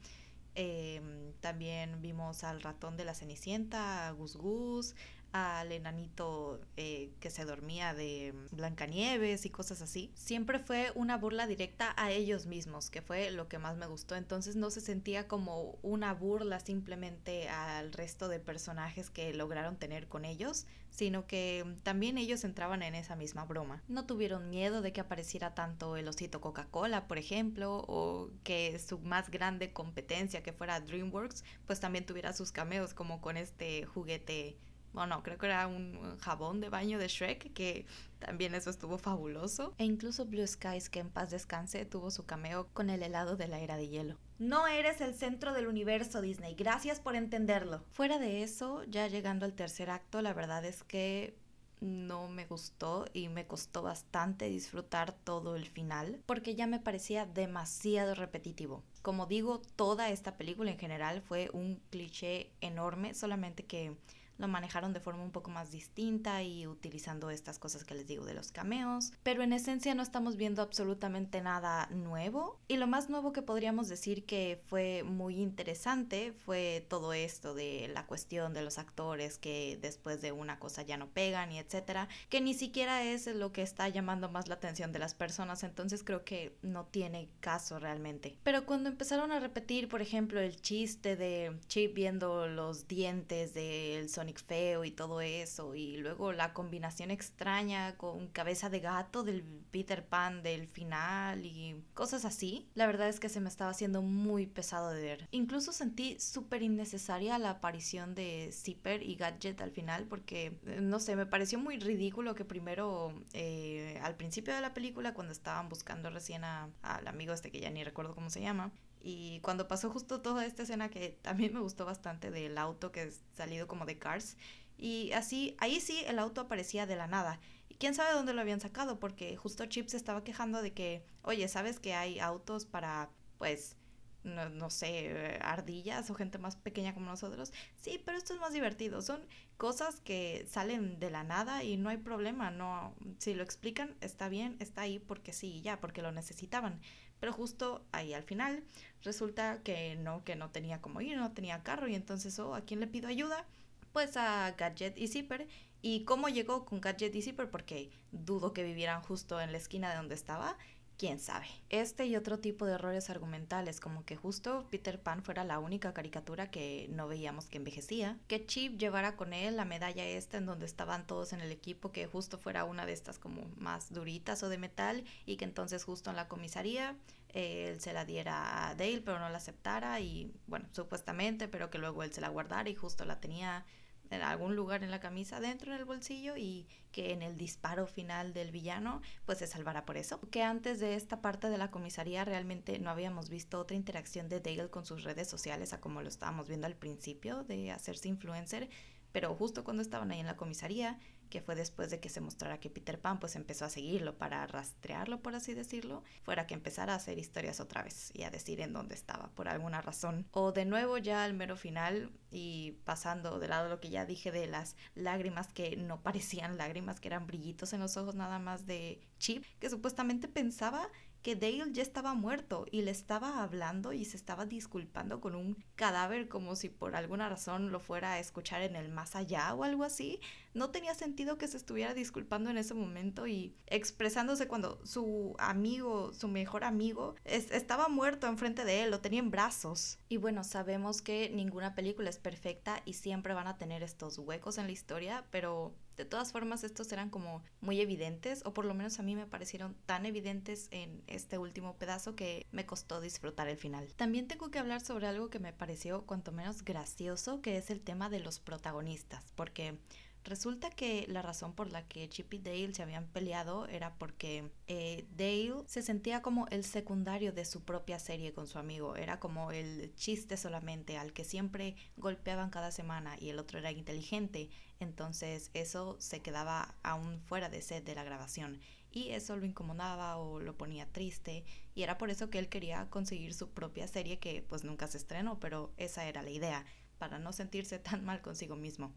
Em, 0.54 1.32
también 1.40 2.02
vimos 2.02 2.44
al 2.44 2.60
ratón 2.60 2.98
de 2.98 3.06
la 3.06 3.14
Cenicienta, 3.14 4.08
a 4.08 4.10
Gus 4.10 4.36
Gus, 4.36 4.94
al 5.32 5.72
enanito 5.72 6.60
eh, 6.76 7.10
que 7.20 7.30
se 7.30 7.44
dormía 7.44 7.94
de 7.94 8.34
Blancanieves 8.50 9.46
y 9.46 9.50
cosas 9.50 9.80
así. 9.80 10.12
Siempre 10.14 10.58
fue 10.58 10.92
una 10.94 11.16
burla 11.16 11.46
directa 11.46 11.94
a 11.96 12.10
ellos 12.10 12.46
mismos, 12.46 12.90
que 12.90 13.00
fue 13.00 13.30
lo 13.30 13.48
que 13.48 13.58
más 13.58 13.76
me 13.76 13.86
gustó. 13.86 14.14
Entonces 14.14 14.56
no 14.56 14.70
se 14.70 14.82
sentía 14.82 15.28
como 15.28 15.78
una 15.82 16.12
burla 16.12 16.60
simplemente 16.60 17.48
al 17.48 17.92
resto 17.92 18.28
de 18.28 18.40
personajes 18.40 19.08
que 19.08 19.32
lograron 19.32 19.76
tener 19.76 20.06
con 20.06 20.26
ellos, 20.26 20.66
sino 20.90 21.26
que 21.26 21.64
también 21.82 22.18
ellos 22.18 22.44
entraban 22.44 22.82
en 22.82 22.94
esa 22.94 23.16
misma 23.16 23.46
broma. 23.46 23.82
No 23.88 24.04
tuvieron 24.04 24.50
miedo 24.50 24.82
de 24.82 24.92
que 24.92 25.00
apareciera 25.00 25.54
tanto 25.54 25.96
el 25.96 26.06
osito 26.08 26.42
Coca-Cola, 26.42 27.08
por 27.08 27.16
ejemplo, 27.16 27.84
o 27.88 28.30
que 28.44 28.78
su 28.78 28.98
más 28.98 29.30
grande 29.30 29.72
competencia, 29.72 30.42
que 30.42 30.52
fuera 30.52 30.80
DreamWorks, 30.80 31.44
pues 31.66 31.80
también 31.80 32.04
tuviera 32.04 32.34
sus 32.34 32.52
cameos 32.52 32.92
como 32.92 33.22
con 33.22 33.38
este 33.38 33.86
juguete 33.86 34.58
bueno, 34.92 35.22
creo 35.22 35.38
que 35.38 35.46
era 35.46 35.66
un 35.66 36.18
jabón 36.18 36.60
de 36.60 36.68
baño 36.68 36.98
de 36.98 37.08
Shrek, 37.08 37.52
que 37.52 37.86
también 38.18 38.54
eso 38.54 38.70
estuvo 38.70 38.98
fabuloso. 38.98 39.74
E 39.78 39.84
incluso 39.84 40.26
Blue 40.26 40.46
Skies, 40.46 40.88
que 40.88 41.00
en 41.00 41.10
paz 41.10 41.30
descanse, 41.30 41.84
tuvo 41.84 42.10
su 42.10 42.24
cameo 42.24 42.68
con 42.72 42.90
el 42.90 43.02
helado 43.02 43.36
de 43.36 43.48
la 43.48 43.60
era 43.60 43.76
de 43.76 43.88
hielo. 43.88 44.18
No 44.38 44.66
eres 44.66 45.00
el 45.00 45.14
centro 45.14 45.52
del 45.52 45.66
universo, 45.66 46.20
Disney. 46.20 46.54
Gracias 46.54 47.00
por 47.00 47.16
entenderlo. 47.16 47.84
Fuera 47.92 48.18
de 48.18 48.42
eso, 48.42 48.84
ya 48.84 49.06
llegando 49.06 49.46
al 49.46 49.54
tercer 49.54 49.90
acto, 49.90 50.20
la 50.20 50.34
verdad 50.34 50.64
es 50.64 50.82
que 50.82 51.36
no 51.82 52.28
me 52.28 52.46
gustó 52.46 53.06
y 53.12 53.28
me 53.28 53.46
costó 53.46 53.82
bastante 53.82 54.48
disfrutar 54.48 55.12
todo 55.12 55.56
el 55.56 55.66
final 55.66 56.22
porque 56.26 56.54
ya 56.54 56.66
me 56.66 56.78
parecía 56.78 57.26
demasiado 57.26 58.14
repetitivo. 58.14 58.84
Como 59.02 59.26
digo, 59.26 59.60
toda 59.74 60.08
esta 60.10 60.36
película 60.36 60.70
en 60.70 60.78
general 60.78 61.22
fue 61.22 61.50
un 61.52 61.80
cliché 61.90 62.52
enorme, 62.60 63.14
solamente 63.14 63.64
que 63.64 63.96
lo 64.42 64.48
manejaron 64.48 64.92
de 64.92 65.00
forma 65.00 65.22
un 65.22 65.30
poco 65.30 65.50
más 65.50 65.70
distinta 65.70 66.42
y 66.42 66.66
utilizando 66.66 67.30
estas 67.30 67.58
cosas 67.58 67.84
que 67.84 67.94
les 67.94 68.06
digo 68.06 68.24
de 68.24 68.34
los 68.34 68.50
cameos, 68.50 69.12
pero 69.22 69.42
en 69.42 69.52
esencia 69.52 69.94
no 69.94 70.02
estamos 70.02 70.36
viendo 70.36 70.62
absolutamente 70.62 71.40
nada 71.40 71.86
nuevo 71.86 72.58
y 72.66 72.76
lo 72.76 72.88
más 72.88 73.08
nuevo 73.08 73.32
que 73.32 73.40
podríamos 73.40 73.88
decir 73.88 74.26
que 74.26 74.60
fue 74.66 75.04
muy 75.04 75.36
interesante 75.40 76.32
fue 76.32 76.84
todo 76.88 77.12
esto 77.12 77.54
de 77.54 77.88
la 77.94 78.04
cuestión 78.06 78.52
de 78.52 78.62
los 78.62 78.78
actores 78.78 79.38
que 79.38 79.78
después 79.80 80.20
de 80.20 80.32
una 80.32 80.58
cosa 80.58 80.82
ya 80.82 80.96
no 80.96 81.08
pegan 81.08 81.52
y 81.52 81.58
etcétera, 81.58 82.08
que 82.28 82.40
ni 82.40 82.54
siquiera 82.54 83.04
es 83.04 83.28
lo 83.28 83.52
que 83.52 83.62
está 83.62 83.88
llamando 83.88 84.28
más 84.28 84.48
la 84.48 84.56
atención 84.56 84.92
de 84.92 84.98
las 84.98 85.14
personas, 85.14 85.62
entonces 85.62 86.02
creo 86.02 86.24
que 86.24 86.56
no 86.62 86.86
tiene 86.86 87.28
caso 87.38 87.78
realmente. 87.78 88.36
Pero 88.42 88.66
cuando 88.66 88.88
empezaron 88.88 89.30
a 89.30 89.38
repetir, 89.38 89.88
por 89.88 90.02
ejemplo, 90.02 90.40
el 90.40 90.60
chiste 90.60 91.14
de 91.14 91.56
Chip 91.68 91.94
viendo 91.94 92.48
los 92.48 92.88
dientes 92.88 93.54
del 93.54 94.08
Sonic 94.08 94.31
feo 94.38 94.84
y 94.84 94.90
todo 94.90 95.20
eso, 95.20 95.74
y 95.74 95.96
luego 95.96 96.32
la 96.32 96.52
combinación 96.52 97.10
extraña 97.10 97.96
con 97.96 98.28
cabeza 98.28 98.70
de 98.70 98.80
gato 98.80 99.22
del 99.22 99.42
Peter 99.70 100.04
Pan 100.04 100.42
del 100.42 100.68
final 100.68 101.44
y 101.44 101.82
cosas 101.94 102.24
así, 102.24 102.68
la 102.74 102.86
verdad 102.86 103.08
es 103.08 103.20
que 103.20 103.28
se 103.28 103.40
me 103.40 103.48
estaba 103.48 103.70
haciendo 103.70 104.02
muy 104.02 104.46
pesado 104.46 104.90
de 104.90 105.02
ver. 105.02 105.28
Incluso 105.30 105.72
sentí 105.72 106.18
súper 106.20 106.62
innecesaria 106.62 107.38
la 107.38 107.50
aparición 107.50 108.14
de 108.14 108.50
Zipper 108.52 109.02
y 109.02 109.16
Gadget 109.16 109.60
al 109.60 109.70
final 109.70 110.06
porque, 110.06 110.58
eh, 110.66 110.80
no 110.80 111.00
sé, 111.00 111.16
me 111.16 111.26
pareció 111.26 111.58
muy 111.58 111.78
ridículo 111.78 112.34
que 112.34 112.44
primero, 112.44 113.14
eh, 113.32 113.98
al 114.02 114.16
principio 114.16 114.54
de 114.54 114.60
la 114.60 114.74
película, 114.74 115.14
cuando 115.14 115.32
estaban 115.32 115.68
buscando 115.68 116.10
recién 116.10 116.44
al 116.44 117.06
amigo 117.06 117.32
este 117.32 117.50
que 117.50 117.60
ya 117.60 117.70
ni 117.70 117.84
recuerdo 117.84 118.14
cómo 118.14 118.30
se 118.30 118.40
llama, 118.40 118.72
y 119.02 119.40
cuando 119.40 119.68
pasó 119.68 119.90
justo 119.90 120.20
toda 120.20 120.46
esta 120.46 120.62
escena 120.62 120.88
que 120.88 121.18
también 121.22 121.52
me 121.54 121.60
gustó 121.60 121.84
bastante 121.84 122.30
del 122.30 122.56
auto 122.58 122.92
que 122.92 123.02
es 123.04 123.20
salido 123.34 123.66
como 123.66 123.86
de 123.86 123.98
Cars. 123.98 124.36
Y 124.78 125.12
así, 125.12 125.56
ahí 125.58 125.80
sí 125.80 126.02
el 126.06 126.18
auto 126.18 126.40
aparecía 126.40 126.86
de 126.86 126.96
la 126.96 127.06
nada. 127.06 127.40
Y 127.68 127.76
quién 127.76 127.94
sabe 127.94 128.12
dónde 128.12 128.34
lo 128.34 128.40
habían 128.40 128.60
sacado, 128.60 128.98
porque 128.98 129.36
justo 129.36 129.66
Chip 129.66 129.88
se 129.88 129.96
estaba 129.96 130.24
quejando 130.24 130.62
de 130.62 130.72
que, 130.72 131.04
oye, 131.22 131.46
¿sabes 131.48 131.80
que 131.80 131.94
hay 131.94 132.18
autos 132.20 132.66
para, 132.66 133.10
pues, 133.38 133.76
no, 134.24 134.70
sé, 134.70 135.38
ardillas 135.42 136.08
o 136.10 136.14
gente 136.14 136.38
más 136.38 136.56
pequeña 136.56 136.94
como 136.94 137.06
nosotros. 137.06 137.52
Sí, 137.80 138.00
pero 138.04 138.18
esto 138.18 138.34
es 138.34 138.40
más 138.40 138.52
divertido. 138.52 139.02
Son 139.02 139.20
cosas 139.56 140.00
que 140.00 140.46
salen 140.48 141.00
de 141.00 141.10
la 141.10 141.24
nada 141.24 141.64
y 141.64 141.76
no 141.76 141.88
hay 141.88 141.96
problema. 141.96 142.50
No, 142.50 142.94
si 143.18 143.34
lo 143.34 143.42
explican, 143.42 143.96
está 144.00 144.28
bien, 144.28 144.56
está 144.60 144.82
ahí 144.82 144.98
porque 144.98 145.32
sí, 145.32 145.60
ya, 145.62 145.80
porque 145.80 146.02
lo 146.02 146.12
necesitaban. 146.12 146.80
Pero 147.22 147.32
justo 147.32 147.84
ahí 147.92 148.14
al 148.14 148.24
final 148.24 148.64
resulta 149.04 149.62
que 149.62 149.94
no, 149.94 150.24
que 150.24 150.34
no 150.34 150.50
tenía 150.50 150.80
como 150.80 151.00
ir, 151.00 151.16
no 151.16 151.30
tenía 151.30 151.62
carro 151.62 151.86
y 151.86 151.94
entonces, 151.94 152.36
oh, 152.40 152.56
¿a 152.56 152.62
quién 152.62 152.80
le 152.80 152.88
pido 152.88 153.06
ayuda? 153.06 153.46
Pues 153.92 154.16
a 154.16 154.50
Gadget 154.58 154.98
y 154.98 155.06
Zipper. 155.06 155.46
¿Y 155.82 156.02
cómo 156.02 156.28
llegó 156.28 156.64
con 156.64 156.80
Gadget 156.80 157.14
y 157.14 157.22
Zipper? 157.22 157.48
Porque 157.48 157.92
dudo 158.10 158.52
que 158.52 158.64
vivieran 158.64 159.02
justo 159.02 159.40
en 159.40 159.52
la 159.52 159.58
esquina 159.58 159.90
de 159.90 159.98
donde 159.98 160.16
estaba 160.16 160.58
quién 160.98 161.18
sabe. 161.18 161.46
Este 161.68 162.06
y 162.06 162.16
otro 162.16 162.38
tipo 162.38 162.66
de 162.66 162.74
errores 162.74 163.10
argumentales, 163.10 163.80
como 163.80 164.04
que 164.04 164.16
justo 164.16 164.66
Peter 164.70 165.00
Pan 165.00 165.22
fuera 165.22 165.44
la 165.44 165.58
única 165.58 165.92
caricatura 165.92 166.50
que 166.50 166.88
no 166.90 167.08
veíamos 167.08 167.46
que 167.46 167.58
envejecía, 167.58 168.18
que 168.28 168.46
Chip 168.46 168.78
llevara 168.78 169.16
con 169.16 169.32
él 169.32 169.56
la 169.56 169.64
medalla 169.64 170.04
esta 170.04 170.38
en 170.38 170.46
donde 170.46 170.66
estaban 170.66 171.06
todos 171.06 171.32
en 171.32 171.40
el 171.40 171.52
equipo, 171.52 171.92
que 171.92 172.06
justo 172.06 172.38
fuera 172.38 172.64
una 172.64 172.86
de 172.86 172.92
estas 172.92 173.18
como 173.18 173.42
más 173.56 173.92
duritas 173.92 174.42
o 174.42 174.48
de 174.48 174.58
metal, 174.58 175.04
y 175.26 175.36
que 175.36 175.44
entonces 175.44 175.84
justo 175.84 176.10
en 176.10 176.16
la 176.16 176.28
comisaría 176.28 176.96
él 177.32 177.80
se 177.80 177.92
la 177.92 178.04
diera 178.04 178.68
a 178.68 178.74
Dale, 178.74 179.00
pero 179.00 179.18
no 179.18 179.28
la 179.30 179.38
aceptara, 179.38 180.00
y 180.00 180.30
bueno, 180.46 180.68
supuestamente, 180.72 181.48
pero 181.48 181.70
que 181.70 181.78
luego 181.78 182.02
él 182.02 182.12
se 182.12 182.20
la 182.20 182.28
guardara 182.28 182.68
y 182.68 182.74
justo 182.74 183.04
la 183.04 183.20
tenía 183.20 183.64
en 184.12 184.22
algún 184.22 184.54
lugar 184.54 184.84
en 184.84 184.90
la 184.90 185.00
camisa, 185.00 185.40
dentro 185.40 185.72
del 185.72 185.84
bolsillo 185.84 186.36
y 186.36 186.66
que 186.92 187.12
en 187.12 187.22
el 187.22 187.36
disparo 187.36 187.86
final 187.86 188.34
del 188.34 188.50
villano 188.50 189.00
pues 189.24 189.38
se 189.38 189.46
salvará 189.46 189.84
por 189.86 189.96
eso. 189.96 190.20
Que 190.30 190.42
antes 190.42 190.80
de 190.80 190.94
esta 190.94 191.22
parte 191.22 191.48
de 191.48 191.58
la 191.58 191.70
comisaría 191.70 192.24
realmente 192.24 192.78
no 192.78 192.90
habíamos 192.90 193.30
visto 193.30 193.58
otra 193.58 193.76
interacción 193.76 194.28
de 194.28 194.40
Dale 194.40 194.68
con 194.68 194.84
sus 194.84 195.02
redes 195.02 195.28
sociales 195.28 195.72
a 195.72 195.80
como 195.80 196.02
lo 196.02 196.08
estábamos 196.08 196.48
viendo 196.48 196.66
al 196.66 196.76
principio 196.76 197.42
de 197.44 197.70
hacerse 197.70 198.08
influencer, 198.08 198.68
pero 199.12 199.34
justo 199.34 199.64
cuando 199.64 199.82
estaban 199.82 200.10
ahí 200.10 200.20
en 200.20 200.26
la 200.26 200.36
comisaría 200.36 200.98
que 201.32 201.40
fue 201.40 201.54
después 201.54 201.88
de 201.88 201.98
que 201.98 202.10
se 202.10 202.20
mostrara 202.20 202.60
que 202.60 202.68
Peter 202.68 203.00
Pan 203.00 203.18
pues 203.18 203.36
empezó 203.36 203.64
a 203.64 203.70
seguirlo 203.70 204.18
para 204.18 204.46
rastrearlo, 204.46 205.22
por 205.22 205.34
así 205.34 205.54
decirlo, 205.54 206.04
fuera 206.24 206.46
que 206.46 206.52
empezara 206.52 206.92
a 206.92 206.96
hacer 206.96 207.18
historias 207.18 207.58
otra 207.58 207.82
vez 207.82 208.10
y 208.12 208.24
a 208.24 208.30
decir 208.30 208.60
en 208.60 208.74
dónde 208.74 208.94
estaba 208.94 209.30
por 209.30 209.48
alguna 209.48 209.80
razón. 209.80 210.26
O 210.32 210.52
de 210.52 210.66
nuevo 210.66 210.98
ya 210.98 211.24
al 211.24 211.32
mero 211.32 211.56
final 211.56 212.12
y 212.30 212.72
pasando 212.84 213.38
de 213.38 213.48
lado 213.48 213.70
lo 213.70 213.80
que 213.80 213.88
ya 213.88 214.04
dije 214.04 214.30
de 214.30 214.46
las 214.46 214.76
lágrimas 214.94 215.50
que 215.54 215.74
no 215.74 216.02
parecían 216.02 216.58
lágrimas, 216.58 217.00
que 217.00 217.08
eran 217.08 217.26
brillitos 217.26 217.72
en 217.72 217.80
los 217.80 217.96
ojos 217.96 218.14
nada 218.14 218.38
más 218.38 218.66
de 218.66 219.00
Chip, 219.16 219.46
que 219.58 219.70
supuestamente 219.70 220.28
pensaba 220.28 220.90
que 221.22 221.36
Dale 221.36 221.72
ya 221.72 221.82
estaba 221.82 222.14
muerto 222.14 222.66
y 222.70 222.82
le 222.82 222.90
estaba 222.90 223.42
hablando 223.42 223.92
y 223.92 224.04
se 224.04 224.16
estaba 224.16 224.44
disculpando 224.44 225.20
con 225.20 225.34
un 225.34 225.56
cadáver 225.76 226.28
como 226.28 226.56
si 226.56 226.68
por 226.68 226.96
alguna 226.96 227.28
razón 227.28 227.70
lo 227.70 227.80
fuera 227.80 228.12
a 228.12 228.18
escuchar 228.18 228.62
en 228.62 228.76
el 228.76 228.88
más 228.88 229.14
allá 229.14 229.54
o 229.54 229.64
algo 229.64 229.84
así. 229.84 230.20
No 230.54 230.70
tenía 230.70 230.94
sentido 230.94 231.38
que 231.38 231.48
se 231.48 231.56
estuviera 231.56 231.94
disculpando 231.94 232.50
en 232.50 232.58
ese 232.58 232.74
momento 232.74 233.26
y 233.26 233.56
expresándose 233.66 234.48
cuando 234.48 234.84
su 234.84 235.34
amigo, 235.38 236.12
su 236.12 236.28
mejor 236.28 236.64
amigo, 236.64 237.14
estaba 237.24 237.88
muerto 237.88 238.26
enfrente 238.26 238.64
de 238.64 238.82
él, 238.82 238.90
lo 238.90 239.00
tenía 239.00 239.20
en 239.20 239.30
brazos. 239.30 239.98
Y 240.08 240.18
bueno, 240.18 240.44
sabemos 240.44 241.00
que 241.00 241.30
ninguna 241.30 241.74
película 241.74 242.10
es 242.10 242.18
perfecta 242.18 242.82
y 242.84 242.94
siempre 242.94 243.32
van 243.32 243.46
a 243.46 243.56
tener 243.56 243.82
estos 243.82 244.18
huecos 244.18 244.58
en 244.58 244.66
la 244.66 244.72
historia, 244.72 245.24
pero 245.30 245.74
de 245.96 246.04
todas 246.04 246.32
formas 246.32 246.64
estos 246.64 246.90
eran 246.92 247.10
como 247.10 247.42
muy 247.60 247.80
evidentes, 247.80 248.42
o 248.44 248.54
por 248.54 248.64
lo 248.64 248.74
menos 248.74 248.98
a 248.98 249.02
mí 249.02 249.14
me 249.14 249.26
parecieron 249.26 249.74
tan 249.86 250.06
evidentes 250.06 250.68
en 250.70 251.02
este 251.06 251.38
último 251.38 251.76
pedazo 251.76 252.16
que 252.16 252.46
me 252.52 252.66
costó 252.66 253.00
disfrutar 253.00 253.48
el 253.48 253.56
final. 253.56 253.92
También 253.94 254.28
tengo 254.28 254.50
que 254.50 254.58
hablar 254.58 254.80
sobre 254.80 255.06
algo 255.06 255.30
que 255.30 255.38
me 255.38 255.52
pareció 255.52 256.02
cuanto 256.06 256.32
menos 256.32 256.64
gracioso, 256.64 257.40
que 257.40 257.56
es 257.56 257.70
el 257.70 257.80
tema 257.80 258.08
de 258.08 258.20
los 258.20 258.40
protagonistas, 258.40 259.32
porque 259.34 259.78
Resulta 260.24 260.70
que 260.70 261.04
la 261.08 261.20
razón 261.20 261.52
por 261.52 261.72
la 261.72 261.86
que 261.88 262.08
Chip 262.08 262.32
y 262.34 262.38
Dale 262.38 262.74
se 262.74 262.82
habían 262.82 263.06
peleado 263.06 263.66
era 263.66 263.94
porque 263.98 264.52
eh, 264.68 265.06
Dale 265.16 265.64
se 265.66 265.82
sentía 265.82 266.22
como 266.22 266.46
el 266.48 266.64
secundario 266.64 267.32
de 267.32 267.44
su 267.44 267.64
propia 267.64 267.98
serie 267.98 268.32
con 268.32 268.46
su 268.46 268.58
amigo. 268.58 268.94
Era 268.94 269.18
como 269.18 269.50
el 269.50 269.92
chiste 269.96 270.36
solamente 270.36 270.96
al 270.96 271.12
que 271.12 271.24
siempre 271.24 271.74
golpeaban 271.96 272.50
cada 272.50 272.70
semana 272.70 273.16
y 273.18 273.30
el 273.30 273.38
otro 273.40 273.58
era 273.58 273.72
inteligente. 273.72 274.48
Entonces 274.78 275.50
eso 275.54 275.96
se 275.98 276.20
quedaba 276.20 276.76
aún 276.84 277.20
fuera 277.20 277.48
de 277.48 277.60
set 277.60 277.84
de 277.84 277.96
la 277.96 278.04
grabación 278.04 278.60
y 278.92 279.10
eso 279.10 279.36
lo 279.36 279.46
incomodaba 279.46 280.18
o 280.18 280.38
lo 280.38 280.56
ponía 280.56 280.86
triste 280.86 281.44
y 281.74 281.82
era 281.82 281.98
por 281.98 282.10
eso 282.10 282.30
que 282.30 282.38
él 282.38 282.48
quería 282.48 282.88
conseguir 282.90 283.34
su 283.34 283.50
propia 283.50 283.88
serie 283.88 284.18
que 284.18 284.44
pues 284.48 284.64
nunca 284.64 284.86
se 284.86 284.98
estrenó, 284.98 285.40
pero 285.40 285.72
esa 285.78 286.06
era 286.06 286.22
la 286.22 286.30
idea, 286.30 286.64
para 286.98 287.18
no 287.18 287.32
sentirse 287.32 287.78
tan 287.80 288.04
mal 288.04 288.20
consigo 288.20 288.54
mismo. 288.54 288.92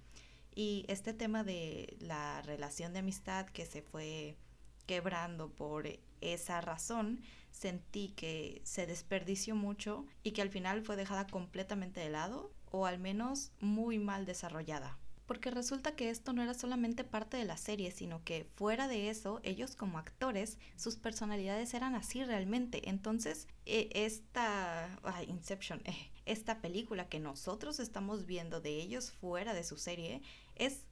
Y 0.55 0.85
este 0.87 1.13
tema 1.13 1.43
de 1.43 1.97
la 1.99 2.41
relación 2.41 2.93
de 2.93 2.99
amistad 2.99 3.45
que 3.47 3.65
se 3.65 3.81
fue 3.81 4.37
quebrando 4.85 5.49
por 5.49 5.87
esa 6.21 6.61
razón, 6.61 7.21
sentí 7.51 8.09
que 8.09 8.61
se 8.63 8.87
desperdició 8.87 9.55
mucho 9.55 10.05
y 10.23 10.31
que 10.31 10.41
al 10.41 10.49
final 10.49 10.81
fue 10.81 10.95
dejada 10.95 11.27
completamente 11.27 11.99
de 11.99 12.09
lado 12.09 12.51
o 12.71 12.85
al 12.85 12.99
menos 12.99 13.51
muy 13.59 13.99
mal 13.99 14.25
desarrollada 14.25 14.97
porque 15.25 15.49
resulta 15.51 15.95
que 15.95 16.09
esto 16.09 16.33
no 16.33 16.43
era 16.43 16.53
solamente 16.53 17.03
parte 17.03 17.37
de 17.37 17.45
la 17.45 17.57
serie, 17.57 17.91
sino 17.91 18.23
que 18.23 18.45
fuera 18.55 18.87
de 18.87 19.09
eso, 19.09 19.39
ellos 19.43 19.75
como 19.75 19.97
actores, 19.97 20.59
sus 20.75 20.97
personalidades 20.97 21.73
eran 21.73 21.95
así 21.95 22.23
realmente. 22.23 22.89
Entonces, 22.89 23.47
e, 23.65 23.89
esta 23.93 24.99
Inception, 25.27 25.81
eh, 25.85 26.11
esta 26.25 26.61
película 26.61 27.09
que 27.09 27.19
nosotros 27.19 27.79
estamos 27.79 28.25
viendo 28.25 28.61
de 28.61 28.81
ellos 28.81 29.11
fuera 29.11 29.53
de 29.53 29.63
su 29.63 29.77
serie, 29.77 30.21
es 30.55 30.83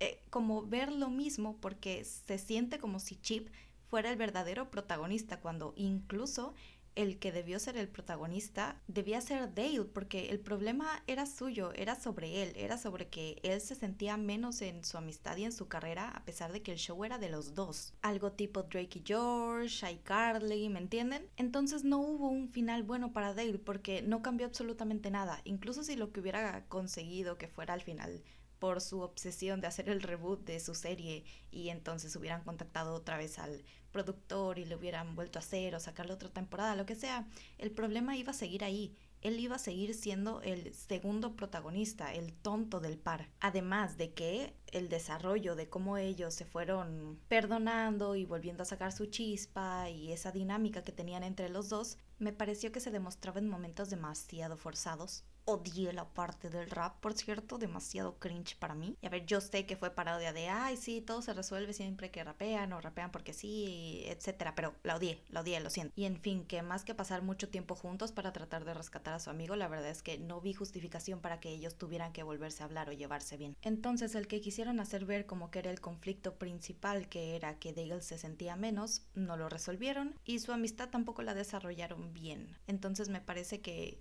eh, 0.00 0.22
como 0.30 0.62
ver 0.66 0.92
lo 0.92 1.08
mismo 1.10 1.56
porque 1.60 2.04
se 2.04 2.38
siente 2.38 2.78
como 2.78 3.00
si 3.00 3.16
Chip 3.16 3.48
fuera 3.88 4.10
el 4.10 4.16
verdadero 4.16 4.70
protagonista, 4.70 5.40
cuando 5.40 5.72
incluso 5.76 6.54
el 6.94 7.18
que 7.18 7.32
debió 7.32 7.58
ser 7.58 7.76
el 7.76 7.88
protagonista 7.88 8.80
debía 8.88 9.20
ser 9.20 9.54
Dale, 9.54 9.84
porque 9.84 10.30
el 10.30 10.40
problema 10.40 11.02
era 11.06 11.26
suyo, 11.26 11.72
era 11.74 11.94
sobre 11.94 12.42
él, 12.42 12.52
era 12.56 12.76
sobre 12.76 13.08
que 13.08 13.38
él 13.42 13.60
se 13.60 13.74
sentía 13.74 14.16
menos 14.16 14.62
en 14.62 14.84
su 14.84 14.98
amistad 14.98 15.36
y 15.36 15.44
en 15.44 15.52
su 15.52 15.68
carrera, 15.68 16.10
a 16.10 16.24
pesar 16.24 16.52
de 16.52 16.62
que 16.62 16.72
el 16.72 16.78
show 16.78 17.04
era 17.04 17.18
de 17.18 17.28
los 17.28 17.54
dos. 17.54 17.94
Algo 18.02 18.32
tipo 18.32 18.64
Drake 18.64 18.98
y 18.98 19.02
George, 19.04 20.00
Carly, 20.02 20.68
¿me 20.68 20.80
entienden? 20.80 21.28
Entonces 21.36 21.84
no 21.84 22.00
hubo 22.00 22.28
un 22.28 22.48
final 22.48 22.82
bueno 22.82 23.12
para 23.12 23.34
Dale, 23.34 23.58
porque 23.58 24.02
no 24.02 24.22
cambió 24.22 24.46
absolutamente 24.46 25.10
nada, 25.10 25.40
incluso 25.44 25.82
si 25.84 25.96
lo 25.96 26.12
que 26.12 26.20
hubiera 26.20 26.66
conseguido 26.66 27.38
que 27.38 27.48
fuera 27.48 27.74
al 27.74 27.82
final 27.82 28.22
por 28.58 28.80
su 28.80 29.00
obsesión 29.00 29.60
de 29.60 29.68
hacer 29.68 29.88
el 29.88 30.02
reboot 30.02 30.44
de 30.44 30.60
su 30.60 30.74
serie 30.74 31.24
y 31.50 31.68
entonces 31.68 32.14
hubieran 32.16 32.42
contactado 32.42 32.94
otra 32.94 33.16
vez 33.16 33.38
al 33.38 33.64
productor 33.98 34.60
y 34.60 34.64
le 34.64 34.76
hubieran 34.76 35.16
vuelto 35.16 35.40
a 35.40 35.42
hacer 35.42 35.74
o 35.74 35.80
sacarle 35.80 36.12
otra 36.12 36.28
temporada, 36.28 36.76
lo 36.76 36.86
que 36.86 36.94
sea, 36.94 37.26
el 37.58 37.72
problema 37.72 38.16
iba 38.16 38.30
a 38.30 38.34
seguir 38.34 38.62
ahí. 38.62 38.94
Él 39.22 39.40
iba 39.40 39.56
a 39.56 39.58
seguir 39.58 39.94
siendo 39.94 40.40
el 40.42 40.72
segundo 40.72 41.34
protagonista, 41.34 42.14
el 42.14 42.32
tonto 42.32 42.78
del 42.78 42.96
par. 42.96 43.28
Además 43.40 43.96
de 43.96 44.12
que 44.12 44.54
el 44.68 44.88
desarrollo 44.88 45.56
de 45.56 45.68
cómo 45.68 45.96
ellos 45.96 46.32
se 46.34 46.44
fueron 46.44 47.18
perdonando 47.26 48.14
y 48.14 48.24
volviendo 48.24 48.62
a 48.62 48.66
sacar 48.66 48.92
su 48.92 49.06
chispa 49.06 49.90
y 49.90 50.12
esa 50.12 50.30
dinámica 50.30 50.84
que 50.84 50.92
tenían 50.92 51.24
entre 51.24 51.48
los 51.48 51.68
dos, 51.68 51.98
me 52.20 52.32
pareció 52.32 52.70
que 52.70 52.78
se 52.78 52.92
demostraba 52.92 53.40
en 53.40 53.48
momentos 53.48 53.90
demasiado 53.90 54.56
forzados 54.56 55.24
odié 55.48 55.92
la 55.94 56.04
parte 56.04 56.50
del 56.50 56.70
rap, 56.70 57.00
por 57.00 57.14
cierto, 57.14 57.56
demasiado 57.56 58.18
cringe 58.18 58.56
para 58.56 58.74
mí. 58.74 58.96
Y 59.00 59.06
a 59.06 59.10
ver, 59.10 59.24
yo 59.24 59.40
sé 59.40 59.64
que 59.64 59.76
fue 59.76 59.90
parodia 59.90 60.32
de, 60.32 60.48
ay, 60.48 60.76
sí, 60.76 61.00
todo 61.00 61.22
se 61.22 61.32
resuelve 61.32 61.72
siempre 61.72 62.10
que 62.10 62.22
rapean 62.22 62.72
o 62.74 62.80
rapean 62.80 63.10
porque 63.10 63.32
sí, 63.32 64.02
etcétera, 64.06 64.54
pero 64.54 64.74
la 64.82 64.96
odié, 64.96 65.22
la 65.30 65.40
odié, 65.40 65.58
lo 65.60 65.70
siento. 65.70 65.92
Y 65.96 66.04
en 66.04 66.20
fin, 66.20 66.44
que 66.44 66.60
más 66.62 66.84
que 66.84 66.94
pasar 66.94 67.22
mucho 67.22 67.48
tiempo 67.48 67.74
juntos 67.74 68.12
para 68.12 68.32
tratar 68.32 68.66
de 68.66 68.74
rescatar 68.74 69.14
a 69.14 69.20
su 69.20 69.30
amigo, 69.30 69.56
la 69.56 69.68
verdad 69.68 69.88
es 69.88 70.02
que 70.02 70.18
no 70.18 70.40
vi 70.40 70.52
justificación 70.52 71.20
para 71.20 71.40
que 71.40 71.50
ellos 71.50 71.76
tuvieran 71.76 72.12
que 72.12 72.22
volverse 72.22 72.62
a 72.62 72.66
hablar 72.66 72.90
o 72.90 72.92
llevarse 72.92 73.38
bien. 73.38 73.56
Entonces, 73.62 74.14
el 74.14 74.28
que 74.28 74.42
quisieron 74.42 74.80
hacer 74.80 75.06
ver 75.06 75.24
como 75.24 75.50
que 75.50 75.60
era 75.60 75.70
el 75.70 75.80
conflicto 75.80 76.34
principal, 76.34 77.08
que 77.08 77.36
era 77.36 77.58
que 77.58 77.72
Dale 77.72 78.02
se 78.02 78.18
sentía 78.18 78.54
menos, 78.54 79.06
no 79.14 79.36
lo 79.36 79.48
resolvieron 79.48 80.14
y 80.24 80.40
su 80.40 80.52
amistad 80.52 80.90
tampoco 80.90 81.22
la 81.22 81.34
desarrollaron 81.34 82.12
bien. 82.12 82.58
Entonces, 82.66 83.08
me 83.08 83.22
parece 83.22 83.60
que 83.60 83.98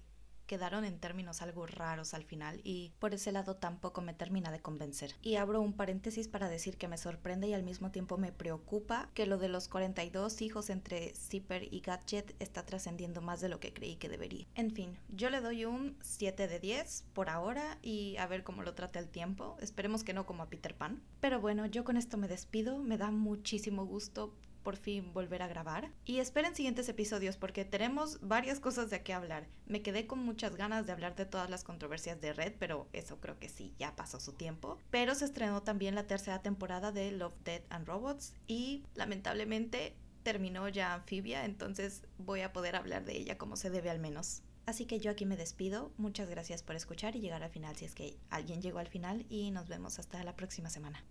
quedaron 0.48 0.86
en 0.86 1.00
términos 1.00 1.42
algo 1.42 1.68
raros 1.68 2.14
al 2.14 2.24
final 2.24 2.62
y 2.64 2.94
por 3.00 3.14
ese 3.14 3.32
lado 3.32 3.56
tampoco 3.56 4.02
me 4.02 4.14
termina 4.14 4.52
de 4.52 4.60
convencer. 4.60 5.14
Y 5.22 5.36
abro 5.36 5.62
un 5.62 5.74
paréntesis 5.74 6.28
para 6.28 6.50
decir 6.50 6.78
que 6.78 6.88
me 6.88 6.98
sorprende 6.98 7.48
y 7.48 7.54
al 7.54 7.64
mismo 7.64 7.92
tiempo 7.92 8.18
me 8.18 8.32
preocupa 8.32 9.10
que 9.14 9.28
lo 9.28 9.38
de 9.38 9.50
los 9.50 9.68
42 9.68 10.42
hijos 10.42 10.70
entre 10.70 11.14
Zipper 11.14 11.72
y 11.72 11.82
Gadget 11.82 12.36
está 12.40 12.66
trascendiendo 12.66 13.22
más 13.22 13.42
de 13.42 13.50
lo 13.50 13.60
que 13.60 13.74
creí 13.74 13.98
que 13.98 14.10
debería. 14.10 14.48
En 14.56 14.72
fin, 14.72 14.98
yo 15.10 15.30
le 15.30 15.42
doy 15.42 15.66
un 15.66 15.98
7 16.02 16.48
de 16.48 16.60
10 16.60 17.06
por 17.14 17.30
ahora 17.30 17.78
y 17.82 18.18
a 18.18 18.28
ver 18.28 18.44
cómo 18.44 18.64
lo 18.64 18.74
trate 18.74 19.00
el 19.00 19.10
tiempo. 19.10 19.58
Esperemos 19.60 20.04
que 20.04 20.14
no 20.14 20.26
como 20.26 20.44
a 20.44 20.50
Peter 20.50 20.76
Pan. 20.76 21.04
Pero 21.20 21.42
bueno, 21.42 21.66
yo 21.66 21.84
con 21.84 21.98
esto 21.98 22.18
me 22.18 22.28
despido. 22.28 22.78
Me 22.80 22.98
da 22.98 23.12
muchísimo 23.12 23.86
gusto 23.86 24.34
por 24.68 24.76
fin 24.76 25.14
volver 25.14 25.42
a 25.44 25.48
grabar. 25.48 25.94
Y 26.04 26.20
esperen 26.20 26.54
siguientes 26.54 26.90
episodios 26.90 27.38
porque 27.38 27.64
tenemos 27.64 28.20
varias 28.20 28.60
cosas 28.60 28.90
de 28.90 29.02
qué 29.02 29.14
hablar. 29.14 29.48
Me 29.66 29.82
quedé 29.82 30.08
con 30.08 30.20
muchas 30.20 30.58
ganas 30.58 30.86
de 30.86 30.92
hablar 30.92 31.16
de 31.16 31.26
todas 31.26 31.50
las 31.50 31.64
controversias 31.64 32.20
de 32.20 32.34
Red, 32.34 32.56
pero 32.60 32.90
eso 32.92 33.22
creo 33.22 33.40
que 33.40 33.48
sí, 33.48 33.74
ya 33.80 33.96
pasó 33.96 34.20
su 34.20 34.34
tiempo. 34.34 34.78
Pero 34.92 35.16
se 35.16 35.24
estrenó 35.24 35.64
también 35.64 35.96
la 35.96 36.06
tercera 36.06 36.42
temporada 36.42 36.92
de 36.92 37.14
Love, 37.14 37.42
Dead 37.46 37.62
and 37.70 37.88
Robots 37.88 38.34
y 38.46 38.84
lamentablemente 38.94 39.96
terminó 40.24 40.68
ya 40.68 40.94
Anfibia, 40.94 41.46
entonces 41.46 42.04
voy 42.18 42.42
a 42.42 42.52
poder 42.52 42.76
hablar 42.76 43.06
de 43.06 43.16
ella 43.16 43.38
como 43.38 43.56
se 43.56 43.70
debe 43.70 43.90
al 43.90 44.00
menos. 44.00 44.42
Así 44.66 44.86
que 44.86 45.00
yo 45.00 45.12
aquí 45.12 45.26
me 45.26 45.38
despido. 45.38 45.94
Muchas 45.96 46.30
gracias 46.30 46.62
por 46.62 46.76
escuchar 46.76 47.16
y 47.16 47.22
llegar 47.22 47.42
al 47.42 47.52
final 47.52 47.78
si 47.78 47.86
es 47.86 47.96
que 47.96 48.18
alguien 48.30 48.62
llegó 48.62 48.80
al 48.80 48.90
final 48.90 49.26
y 49.30 49.50
nos 49.52 49.70
vemos 49.70 49.98
hasta 49.98 50.22
la 50.26 50.36
próxima 50.36 50.70
semana. 50.70 51.06